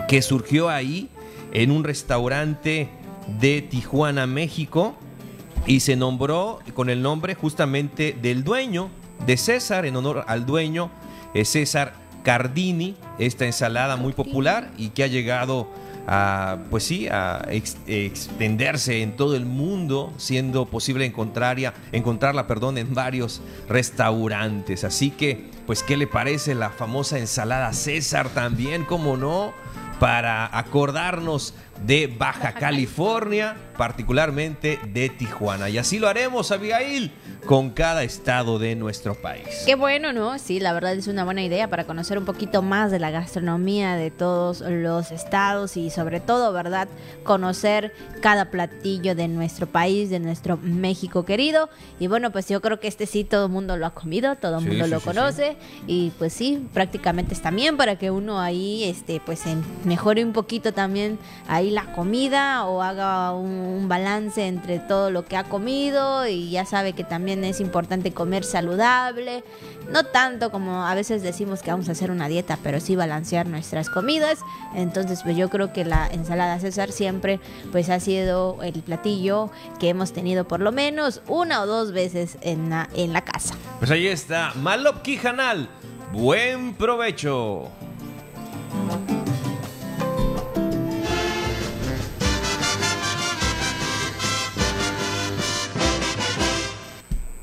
[0.07, 1.09] que surgió ahí
[1.53, 2.89] en un restaurante
[3.39, 4.95] de Tijuana, México,
[5.65, 8.89] y se nombró con el nombre justamente del dueño
[9.25, 10.89] de César, en honor al dueño,
[11.33, 15.69] eh, César Cardini, esta ensalada muy popular y que ha llegado
[16.07, 22.77] a, pues sí, a ex- extenderse en todo el mundo, siendo posible encontrarla, encontrarla, perdón,
[22.77, 24.83] en varios restaurantes.
[24.83, 28.85] Así que, pues, ¿qué le parece la famosa ensalada César también?
[28.85, 29.53] ¿Cómo no?
[29.99, 31.53] Para acordarnos
[31.85, 35.69] de Baja California, particularmente de Tijuana.
[35.69, 37.13] Y así lo haremos, Abigail,
[37.45, 39.63] con cada estado de nuestro país.
[39.65, 40.37] Qué bueno, ¿no?
[40.37, 43.95] Sí, la verdad es una buena idea para conocer un poquito más de la gastronomía
[43.95, 46.89] de todos los estados y sobre todo, ¿verdad?
[47.23, 51.69] Conocer cada platillo de nuestro país, de nuestro México querido.
[52.01, 54.57] Y bueno, pues yo creo que este sí todo el mundo lo ha comido, todo
[54.57, 55.55] el Sí, mundo sí, lo sí, conoce.
[55.87, 59.43] Y pues sí, prácticamente es también para que uno ahí, este, pues
[59.85, 65.25] mejore un poquito también ahí la comida o haga un, un balance entre todo lo
[65.25, 69.43] que ha comido y ya sabe que también es importante comer saludable,
[69.91, 73.47] no tanto como a veces decimos que vamos a hacer una dieta, pero sí balancear
[73.47, 74.39] nuestras comidas.
[74.75, 77.39] Entonces, pues yo creo que la ensalada César siempre
[77.71, 82.37] pues ha sido el platillo que hemos tenido por lo menos una o dos veces
[82.41, 83.55] en la, en la casa.
[83.79, 85.69] Pues ahí está, Malop Quijanal.
[86.11, 87.69] Buen provecho.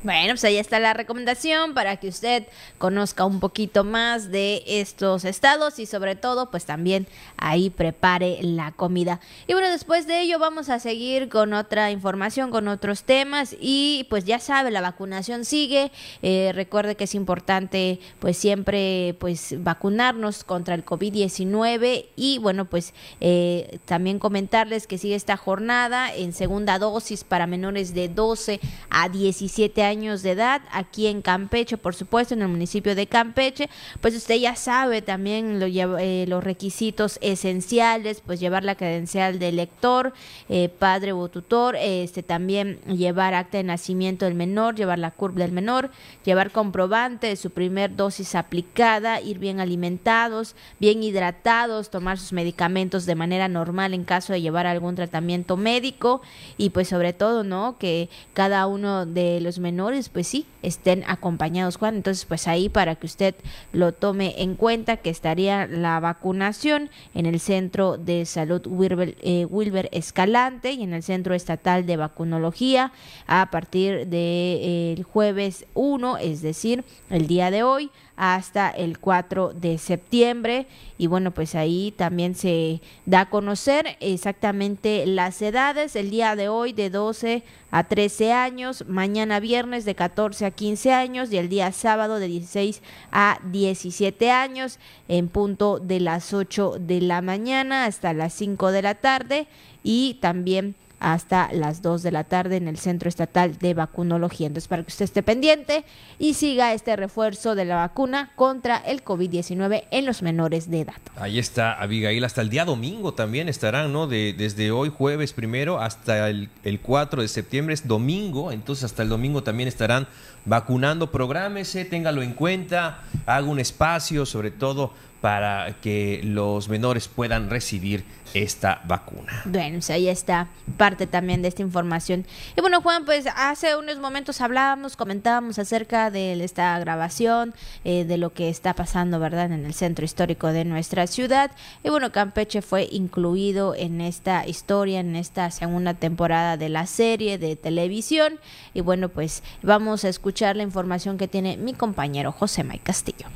[0.07, 5.25] Bueno, pues ahí está la recomendación para que usted conozca un poquito más de estos
[5.25, 9.19] estados y sobre todo pues también ahí prepare la comida.
[9.47, 14.07] Y bueno, después de ello vamos a seguir con otra información, con otros temas y
[14.09, 15.91] pues ya sabe, la vacunación sigue.
[16.21, 22.93] Eh, recuerde que es importante pues siempre pues vacunarnos contra el COVID-19 y bueno pues
[23.19, 29.09] eh, también comentarles que sigue esta jornada en segunda dosis para menores de 12 a
[29.09, 33.67] 17 años de edad aquí en Campeche, por supuesto, en el municipio de Campeche.
[33.99, 39.55] Pues usted ya sabe también lo eh, los requisitos esenciales, pues llevar la credencial del
[39.55, 40.13] lector,
[40.49, 45.41] eh, padre o tutor, este también llevar acta de nacimiento del menor, llevar la curva
[45.41, 45.89] del menor,
[46.23, 53.07] llevar comprobante de su primer dosis aplicada, ir bien alimentados, bien hidratados, tomar sus medicamentos
[53.07, 56.21] de manera normal en caso de llevar algún tratamiento médico
[56.55, 57.77] y pues sobre todo, ¿no?
[57.79, 61.95] Que cada uno de los menores, pues sí, estén acompañados, Juan.
[61.95, 63.35] Entonces, pues ahí para que usted
[63.71, 69.89] lo tome en cuenta que estaría la vacunación en el Centro de Salud Wilber, eh,
[69.91, 72.91] Escalante y en el Centro Estatal de Vacunología
[73.27, 79.77] a partir del jueves 1, es decir, el día de hoy hasta el 4 de
[79.77, 80.67] septiembre.
[80.97, 85.95] Y bueno pues ahí también se da a conocer exactamente las edades.
[85.95, 90.93] El día de hoy de 12 a 13 años mañana viernes de 14 a 15
[90.93, 96.77] años y el día sábado de 16 a 17 años en punto de las 8
[96.79, 99.47] de la mañana hasta las 5 de la tarde.
[99.83, 104.47] Y también hasta las 2 de la tarde en el Centro Estatal de Vacunología.
[104.47, 105.85] Entonces, para que usted esté pendiente
[106.17, 110.95] y siga este refuerzo de la vacuna contra el COVID-19 en los menores de edad.
[111.15, 114.07] Ahí está Abigail, hasta el día domingo también estarán, ¿no?
[114.07, 119.03] De, desde hoy jueves primero hasta el, el 4 de septiembre es domingo, entonces hasta
[119.03, 120.07] el domingo también estarán
[120.45, 127.49] vacunando, prográmese, téngalo en cuenta, haga un espacio, sobre todo para que los menores puedan
[127.49, 128.03] recibir
[128.43, 129.41] esta vacuna.
[129.45, 130.47] Bueno, pues ahí está
[130.77, 132.25] parte también de esta información.
[132.55, 138.17] Y bueno, Juan, pues hace unos momentos hablábamos, comentábamos acerca de esta grabación, eh, de
[138.17, 141.51] lo que está pasando, ¿verdad?, en el centro histórico de nuestra ciudad.
[141.83, 147.37] Y bueno, Campeche fue incluido en esta historia, en esta segunda temporada de la serie
[147.37, 148.39] de televisión.
[148.73, 153.27] Y bueno, pues vamos a escuchar la información que tiene mi compañero José May Castillo.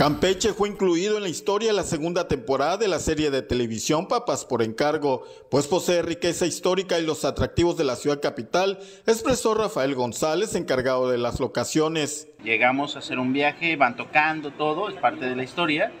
[0.00, 4.08] Campeche fue incluido en la historia de la segunda temporada de la serie de televisión
[4.08, 9.52] Papas por encargo, pues posee riqueza histórica y los atractivos de la ciudad capital, expresó
[9.52, 12.28] Rafael González, encargado de las locaciones.
[12.42, 15.92] Llegamos a hacer un viaje, van tocando todo, es parte de la historia,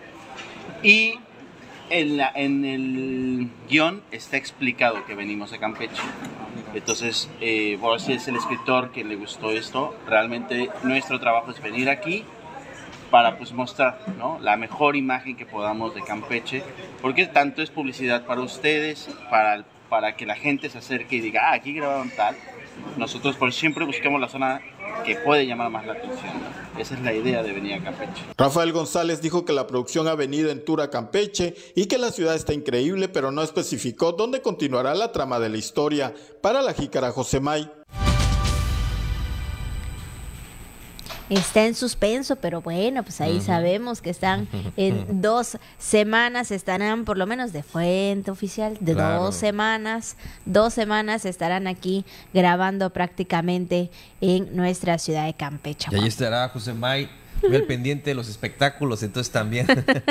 [0.82, 1.16] y
[1.90, 6.00] en, el guion está explicado que venimos a Campeche.
[6.72, 11.90] Entonces, eh, si es el escritor que le gustó esto, realmente nuestro trabajo es venir
[11.90, 12.24] aquí
[13.10, 14.38] para pues mostrar ¿no?
[14.40, 16.62] la mejor imagen que podamos de Campeche,
[17.02, 21.50] porque tanto es publicidad para ustedes, para, para que la gente se acerque y diga,
[21.50, 22.36] ah, aquí grabaron tal.
[22.96, 24.60] Nosotros por siempre buscamos la zona
[25.04, 26.32] que puede llamar más la atención.
[26.78, 28.22] Esa es la idea de venir a Campeche.
[28.36, 32.10] Rafael González dijo que la producción ha venido en tour a Campeche y que la
[32.10, 36.14] ciudad está increíble, pero no especificó dónde continuará la trama de la historia.
[36.40, 37.70] Para la jícara Josemay,
[41.30, 47.16] está en suspenso, pero bueno, pues ahí sabemos que están en dos semanas, estarán por
[47.16, 52.04] lo menos de fuente oficial, de dos semanas, dos semanas estarán aquí
[52.34, 55.88] grabando prácticamente en nuestra ciudad de Campeche.
[55.92, 57.08] Y ahí estará José May
[57.42, 59.66] el pendiente de los espectáculos, entonces también.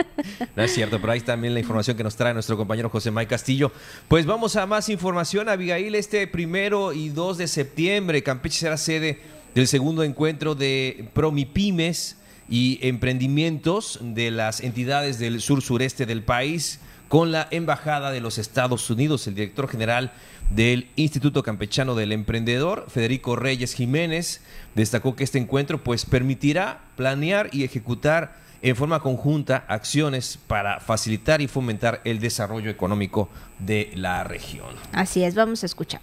[0.55, 3.27] no es cierto, pero ahí también la información que nos trae nuestro compañero José May
[3.27, 3.71] Castillo.
[4.07, 9.19] Pues vamos a más información, Abigail, este primero y 2 de septiembre, Campeche será sede
[9.55, 12.17] del segundo encuentro de Promipymes
[12.49, 18.37] y emprendimientos de las entidades del sur sureste del país con la Embajada de los
[18.37, 19.27] Estados Unidos.
[19.27, 20.11] El director general
[20.49, 24.41] del Instituto Campechano del Emprendedor, Federico Reyes Jiménez,
[24.75, 31.41] destacó que este encuentro pues permitirá planear y ejecutar en forma conjunta acciones para facilitar
[31.41, 34.75] y fomentar el desarrollo económico de la región.
[34.91, 36.01] Así es, vamos a escuchar.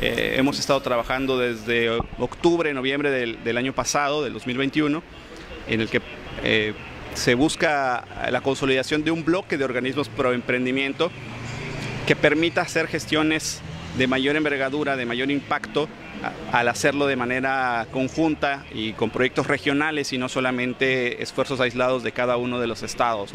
[0.00, 5.02] Eh, hemos estado trabajando desde octubre, noviembre del, año pasado, del 2021,
[5.68, 6.02] en el que
[6.42, 6.74] eh,
[7.14, 11.10] se busca la consolidación de un bloque de organismos pro emprendimiento
[12.06, 13.60] que permita hacer gestiones
[13.96, 15.88] de mayor envergadura, de mayor impacto,
[16.52, 22.12] al hacerlo de manera conjunta y con proyectos regionales y no solamente esfuerzos aislados de
[22.12, 23.32] cada uno de los estados.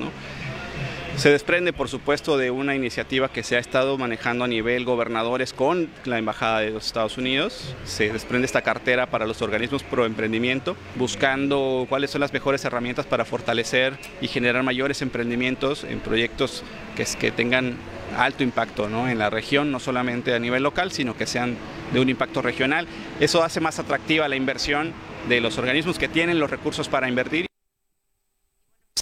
[1.20, 5.51] Se desprende, por supuesto, de una iniciativa que se ha estado manejando a nivel gobernadores
[5.51, 7.76] con la Embajada de los Estados Unidos.
[7.84, 13.05] Se desprende esta cartera para los organismos pro emprendimiento, buscando cuáles son las mejores herramientas
[13.05, 16.63] para fortalecer y generar mayores emprendimientos en proyectos
[16.95, 17.76] que, que tengan
[18.17, 21.57] alto impacto en la región, no solamente a nivel local, sino que sean
[21.91, 22.88] de un impacto regional.
[23.20, 24.93] Eso hace más atractiva la inversión
[25.28, 27.49] de los organismos que tienen los recursos para invertir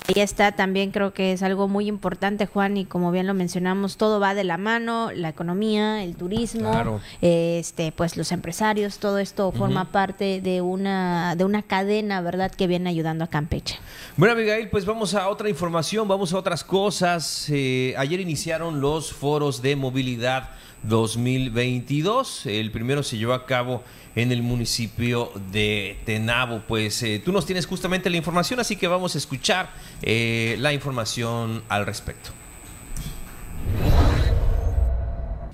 [0.08, 3.98] Ahí está también creo que es algo muy importante, Juan, y como bien lo mencionamos,
[3.98, 9.52] todo va de la mano, la economía, el turismo, este, pues los empresarios, todo esto
[9.52, 13.80] forma parte de una, de una cadena, ¿verdad?, que viene ayudando a Campeche.
[14.16, 17.48] Bueno, Abigail, pues vamos a otra información, vamos a otras cosas.
[17.50, 20.52] Eh, ayer iniciaron los foros de movilidad
[20.84, 22.46] 2022.
[22.46, 23.84] El primero se llevó a cabo
[24.16, 26.64] en el municipio de Tenabo.
[26.68, 29.70] Pues eh, tú nos tienes justamente la información, así que vamos a escuchar
[30.02, 32.32] eh, la información al respecto.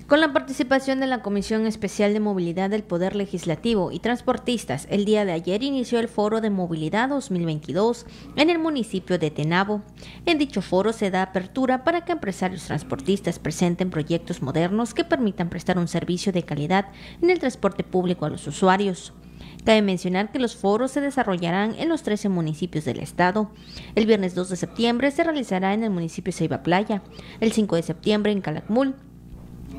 [0.06, 5.06] Con la participación de la Comisión Especial de Movilidad del Poder Legislativo y Transportistas, el
[5.06, 8.04] día de ayer inició el Foro de Movilidad 2022
[8.36, 9.80] en el municipio de Tenabo.
[10.26, 15.48] En dicho foro se da apertura para que empresarios transportistas presenten proyectos modernos que permitan
[15.48, 16.88] prestar un servicio de calidad
[17.22, 19.14] en el transporte público a los usuarios.
[19.64, 23.52] Cabe mencionar que los foros se desarrollarán en los 13 municipios del estado.
[23.94, 27.02] El viernes 2 de septiembre se realizará en el municipio Ceiba Playa,
[27.40, 28.96] el 5 de septiembre en Calakmul,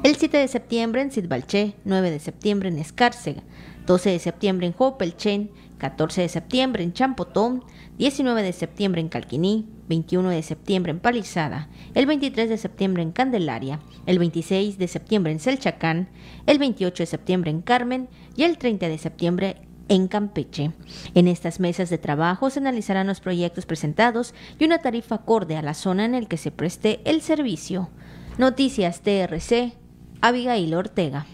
[0.06, 3.41] el 7 de septiembre en Sidbalché, 9 de septiembre en Escárcega,
[3.88, 5.49] 12 de septiembre en Jopelchen,
[5.80, 7.64] 14 de septiembre en Champotón,
[7.97, 13.14] 19 de septiembre en Calquiní, 21 de septiembre en Palizada, el 23 de septiembre en
[13.14, 16.08] Candelaria, el 26 de septiembre en Selchacán,
[16.45, 20.72] el 28 de septiembre en Carmen y el 30 de septiembre en Campeche.
[21.16, 25.64] En estas mesas de trabajo se analizarán los proyectos presentados y una tarifa acorde a
[25.64, 27.89] la zona en el que se preste el servicio.
[28.38, 29.74] Noticias TRC,
[30.22, 31.26] Abigail Ortega.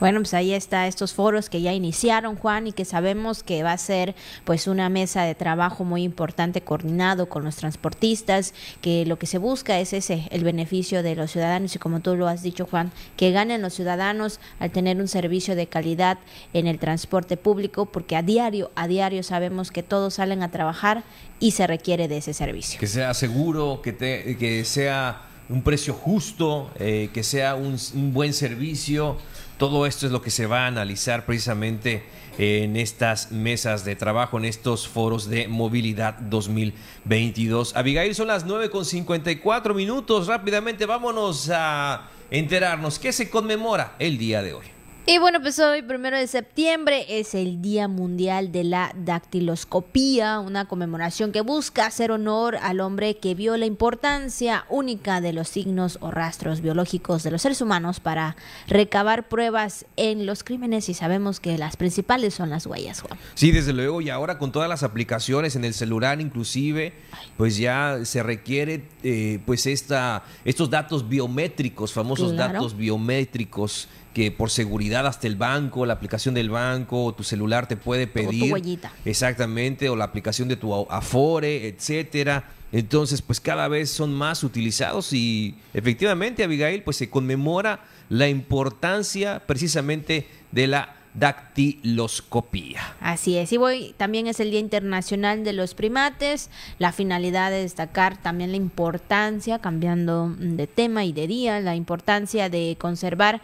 [0.00, 3.72] Bueno, pues ahí está estos foros que ya iniciaron, Juan, y que sabemos que va
[3.72, 9.18] a ser pues una mesa de trabajo muy importante coordinado con los transportistas, que lo
[9.18, 12.42] que se busca es ese, el beneficio de los ciudadanos y como tú lo has
[12.42, 16.18] dicho, Juan, que ganen los ciudadanos al tener un servicio de calidad
[16.52, 21.04] en el transporte público, porque a diario, a diario sabemos que todos salen a trabajar
[21.40, 22.78] y se requiere de ese servicio.
[22.78, 28.12] Que sea seguro, que, te, que sea un precio justo, eh, que sea un, un,
[28.12, 29.16] buen servicio.
[29.58, 32.04] Todo esto es lo que se va a analizar precisamente
[32.38, 37.74] en estas mesas de trabajo, en estos foros de movilidad 2022.
[37.76, 40.26] Abigail, son las 9 con 54 minutos.
[40.26, 44.75] Rápidamente vámonos a enterarnos qué se conmemora el día de hoy.
[45.08, 50.64] Y bueno, pues hoy, primero de septiembre, es el Día Mundial de la Dactiloscopía, una
[50.64, 55.98] conmemoración que busca hacer honor al hombre que vio la importancia única de los signos
[56.00, 58.34] o rastros biológicos de los seres humanos para
[58.66, 63.16] recabar pruebas en los crímenes y sabemos que las principales son las huellas, Juan.
[63.34, 66.94] Sí, desde luego, y ahora con todas las aplicaciones en el celular inclusive,
[67.36, 72.54] pues ya se requiere eh, pues esta, estos datos biométricos, famosos claro.
[72.54, 77.68] datos biométricos que por seguridad hasta el banco, la aplicación del banco, o tu celular
[77.68, 78.44] te puede pedir.
[78.44, 78.90] O tu huellita.
[79.04, 82.48] Exactamente, o la aplicación de tu Afore, etcétera.
[82.72, 89.42] Entonces, pues cada vez son más utilizados y efectivamente, Abigail, pues se conmemora la importancia
[89.46, 92.80] precisamente de la dactiloscopía.
[93.00, 97.62] Así es, y hoy también es el Día Internacional de los Primates, la finalidad de
[97.62, 103.40] destacar también la importancia, cambiando de tema y de día, la importancia de conservar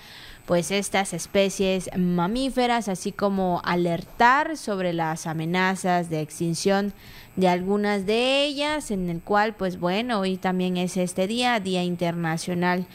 [0.46, 6.92] pues estas especies mamíferas, así como alertar sobre las amenazas de extinción
[7.36, 11.84] de algunas de ellas, en el cual pues bueno, hoy también es este día, Día
[11.84, 12.86] Internacional de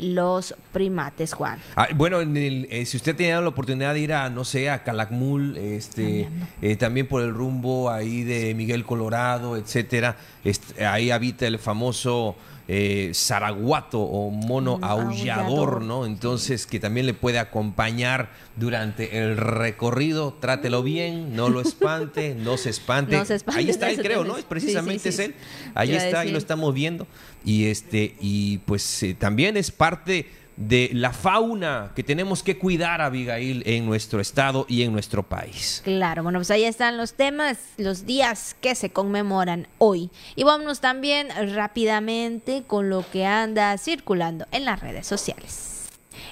[0.00, 1.58] los primates, Juan.
[1.76, 4.70] Ah, bueno, en el, eh, si usted tenía la oportunidad de ir a, no sé,
[4.70, 6.28] a Calakmul, este,
[6.62, 12.36] eh, también por el rumbo ahí de Miguel Colorado, etcétera, este, ahí habita el famoso
[12.66, 15.82] eh, zaraguato o mono Mm, aullador.
[15.82, 16.06] ¿no?
[16.06, 20.32] Entonces, que también le puede acompañar durante el recorrido.
[20.40, 23.16] Trátelo bien, no lo espante, no se espante.
[23.18, 24.36] No se espante, Ahí está él, creo, ¿no?
[24.38, 25.34] es- Precisamente sí, sí, es él.
[25.74, 26.32] Ahí está, y decir.
[26.32, 27.06] lo estamos viendo.
[27.44, 30.26] Y este, y pues eh, también es parte
[30.56, 35.80] de la fauna que tenemos que cuidar, Abigail, en nuestro estado y en nuestro país.
[35.84, 40.10] Claro, bueno, pues ahí están los temas, los días que se conmemoran hoy.
[40.36, 45.73] Y vámonos también rápidamente con lo que anda circulando en las redes sociales.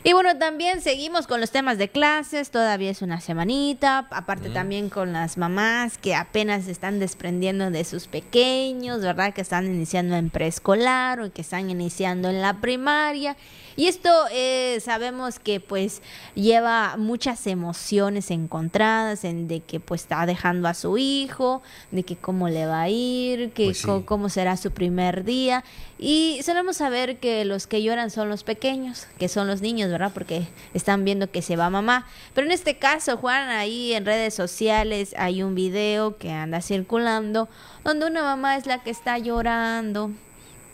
[0.04, 4.88] Y bueno, también seguimos con los temas de clases, todavía es una semanita, aparte también
[4.90, 9.32] con las mamás que apenas se están desprendiendo de sus pequeños, ¿verdad?
[9.32, 13.36] Que están iniciando en preescolar o que están iniciando en la primaria.
[13.74, 16.02] Y esto eh, sabemos que pues
[16.34, 22.16] lleva muchas emociones encontradas en de que pues está dejando a su hijo, de que
[22.16, 23.86] cómo le va a ir, que Pues sí.
[23.86, 25.64] co- cómo será su primer día.
[25.98, 30.10] Y solemos saber que los que lloran son los pequeños, que son los niños, ¿verdad?
[30.12, 32.06] Porque están viendo que se va mamá.
[32.34, 37.48] Pero en este caso, Juan, ahí en redes sociales hay un video que anda circulando
[37.84, 40.10] donde una mamá es la que está llorando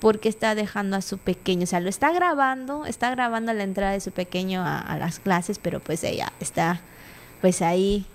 [0.01, 3.92] porque está dejando a su pequeño, o sea, lo está grabando, está grabando la entrada
[3.92, 6.80] de su pequeño a, a las clases, pero pues ella está
[7.40, 8.07] pues ahí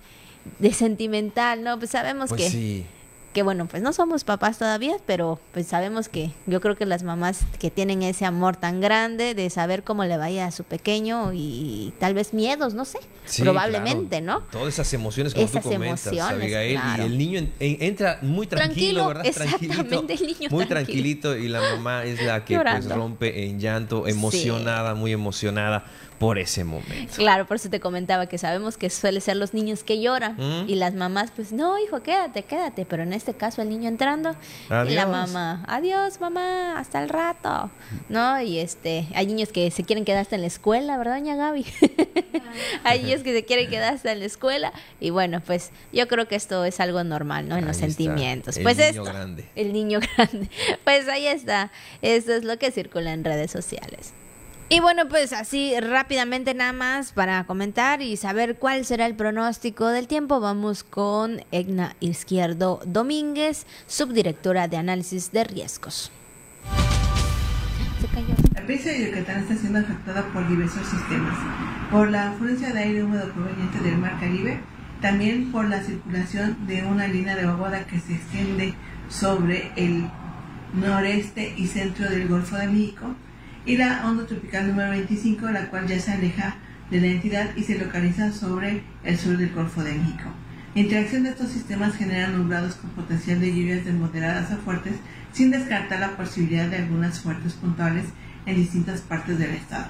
[0.59, 1.77] de sentimental, ¿no?
[1.77, 2.85] Pues sabemos Pues que sí.
[3.33, 7.03] Que bueno, pues no somos papás todavía, pero pues sabemos que yo creo que las
[7.03, 11.31] mamás que tienen ese amor tan grande de saber cómo le vaya a su pequeño
[11.33, 14.41] y, tal vez miedos, no sé, Sí, probablemente, claro.
[14.41, 14.45] ¿no?
[14.51, 17.03] Todas esas emociones como Esas tú comentas, emociones, Abigail, claro.
[17.03, 19.25] y el niño en- en- entra muy tranquilo, Tranquilo, ¿verdad?
[19.25, 24.07] exactamente, el niño muy tranquilito y la mamá es la que pues rompe en llanto,
[24.07, 25.85] emocionada, muy emocionada
[26.19, 27.13] por ese momento.
[27.15, 30.69] Claro, por eso te comentaba que sabemos que suele ser los niños que lloran Mm.
[30.69, 34.31] y las mamás pues no, hijo, quédate, quédate, pero en este caso el niño entrando
[34.67, 35.07] y la Adiós.
[35.09, 37.69] mamá, adiós mamá, hasta el rato,
[38.09, 38.41] ¿no?
[38.41, 41.65] Y este, hay niños que se quieren quedar hasta en la escuela, ¿verdad, doña Gaby?
[42.83, 46.27] hay niños que se quieren quedar hasta en la escuela y bueno, pues yo creo
[46.27, 47.57] que esto es algo normal, ¿no?
[47.57, 48.57] En los está, sentimientos.
[48.57, 49.45] el pues niño esto, grande.
[49.55, 50.49] el niño grande.
[50.83, 54.13] Pues ahí está, esto es lo que circula en redes sociales.
[54.73, 59.89] Y bueno, pues así rápidamente nada más para comentar y saber cuál será el pronóstico
[59.89, 66.11] del tiempo, vamos con Egna Izquierdo Domínguez, subdirectora de análisis de riesgos.
[68.01, 68.33] Se cayó.
[68.55, 71.37] La presa de Yucatán está siendo afectada por diversos sistemas,
[71.91, 74.59] por la afluencia de aire húmedo proveniente del Mar Caribe,
[75.03, 78.73] también por la circulación de una línea de vaguada que se extiende
[79.07, 80.09] sobre el
[80.73, 83.13] noreste y centro del Golfo de México,
[83.65, 86.55] y la onda tropical número 25, la cual ya se aleja
[86.91, 90.29] de la entidad y se localiza sobre el sur del Golfo de México.
[90.75, 94.95] La interacción de estos sistemas genera nublados con potencial de lluvias de moderadas a fuertes,
[95.31, 98.05] sin descartar la posibilidad de algunas fuertes puntuales
[98.45, 99.87] en distintas partes del estado.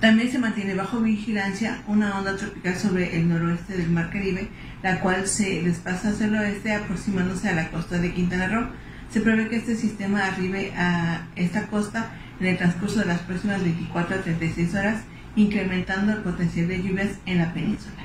[0.00, 4.48] También se mantiene bajo vigilancia una onda tropical sobre el noroeste del Mar Caribe,
[4.82, 8.66] la cual se desplaza hacia el oeste aproximándose a la costa de Quintana Roo.
[9.12, 13.62] Se prevé que este sistema arribe a esta costa en el transcurso de las próximas
[13.62, 15.02] 24 a 36 horas,
[15.36, 18.02] incrementando el potencial de lluvias en la península.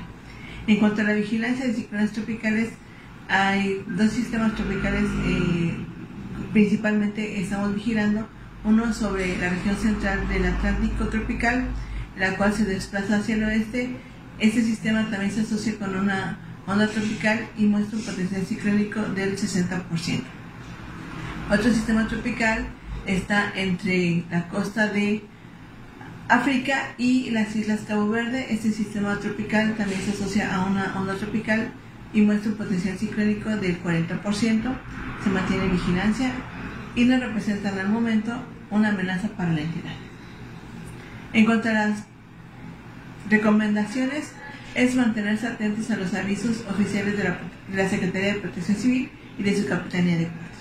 [0.66, 2.70] En cuanto a la vigilancia de ciclones tropicales,
[3.28, 5.76] hay dos sistemas tropicales eh,
[6.52, 8.28] principalmente estamos vigilando,
[8.64, 11.68] uno sobre la región central del Atlántico tropical,
[12.18, 13.96] la cual se desplaza hacia el oeste.
[14.38, 19.36] Este sistema también se asocia con una onda tropical y muestra un potencial ciclónico del
[19.36, 20.22] 60%.
[21.50, 22.66] Otro sistema tropical
[23.08, 25.24] está entre la costa de
[26.28, 28.46] África y las Islas Cabo Verde.
[28.50, 31.72] Este sistema tropical también se asocia a una onda tropical
[32.12, 34.22] y muestra un potencial ciclónico del 40%.
[35.24, 36.30] Se mantiene vigilancia
[36.94, 38.32] y no representan al momento
[38.70, 39.92] una amenaza para la entidad.
[41.32, 42.04] En cuanto a las
[43.30, 44.32] recomendaciones,
[44.74, 49.56] es mantenerse atentos a los avisos oficiales de la, Secretaría de Protección Civil y de
[49.56, 50.57] su Capitanía de Puertos.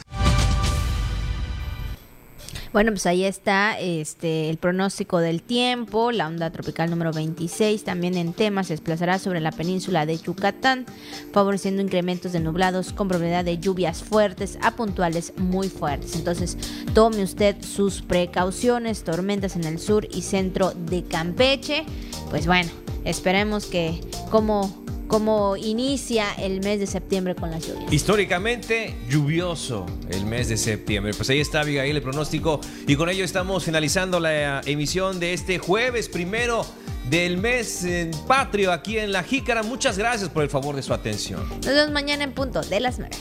[2.74, 6.11] Bueno, pues ahí está este el pronóstico del tiempo.
[6.11, 10.86] La onda tropical número 26 también en tema se desplazará sobre la península de Yucatán,
[11.32, 16.15] favoreciendo incrementos de nublados con probabilidad de lluvias fuertes a puntuales muy fuertes.
[16.15, 16.57] Entonces,
[16.93, 21.86] tome usted sus precauciones, tormentas en el sur y centro de Campeche.
[22.30, 22.70] Pues bueno,
[23.05, 27.91] esperemos que como cómo inicia el mes de septiembre con las lluvias.
[27.91, 31.14] Históricamente lluvioso el mes de septiembre.
[31.14, 35.58] Pues ahí está Abigail el pronóstico y con ello estamos finalizando la emisión de este
[35.60, 36.66] jueves primero
[37.10, 39.64] del mes en patrio aquí en La Jícara.
[39.64, 41.47] Muchas gracias por el favor de su atención.
[41.49, 43.16] Nos vemos mañana en punto de las 9.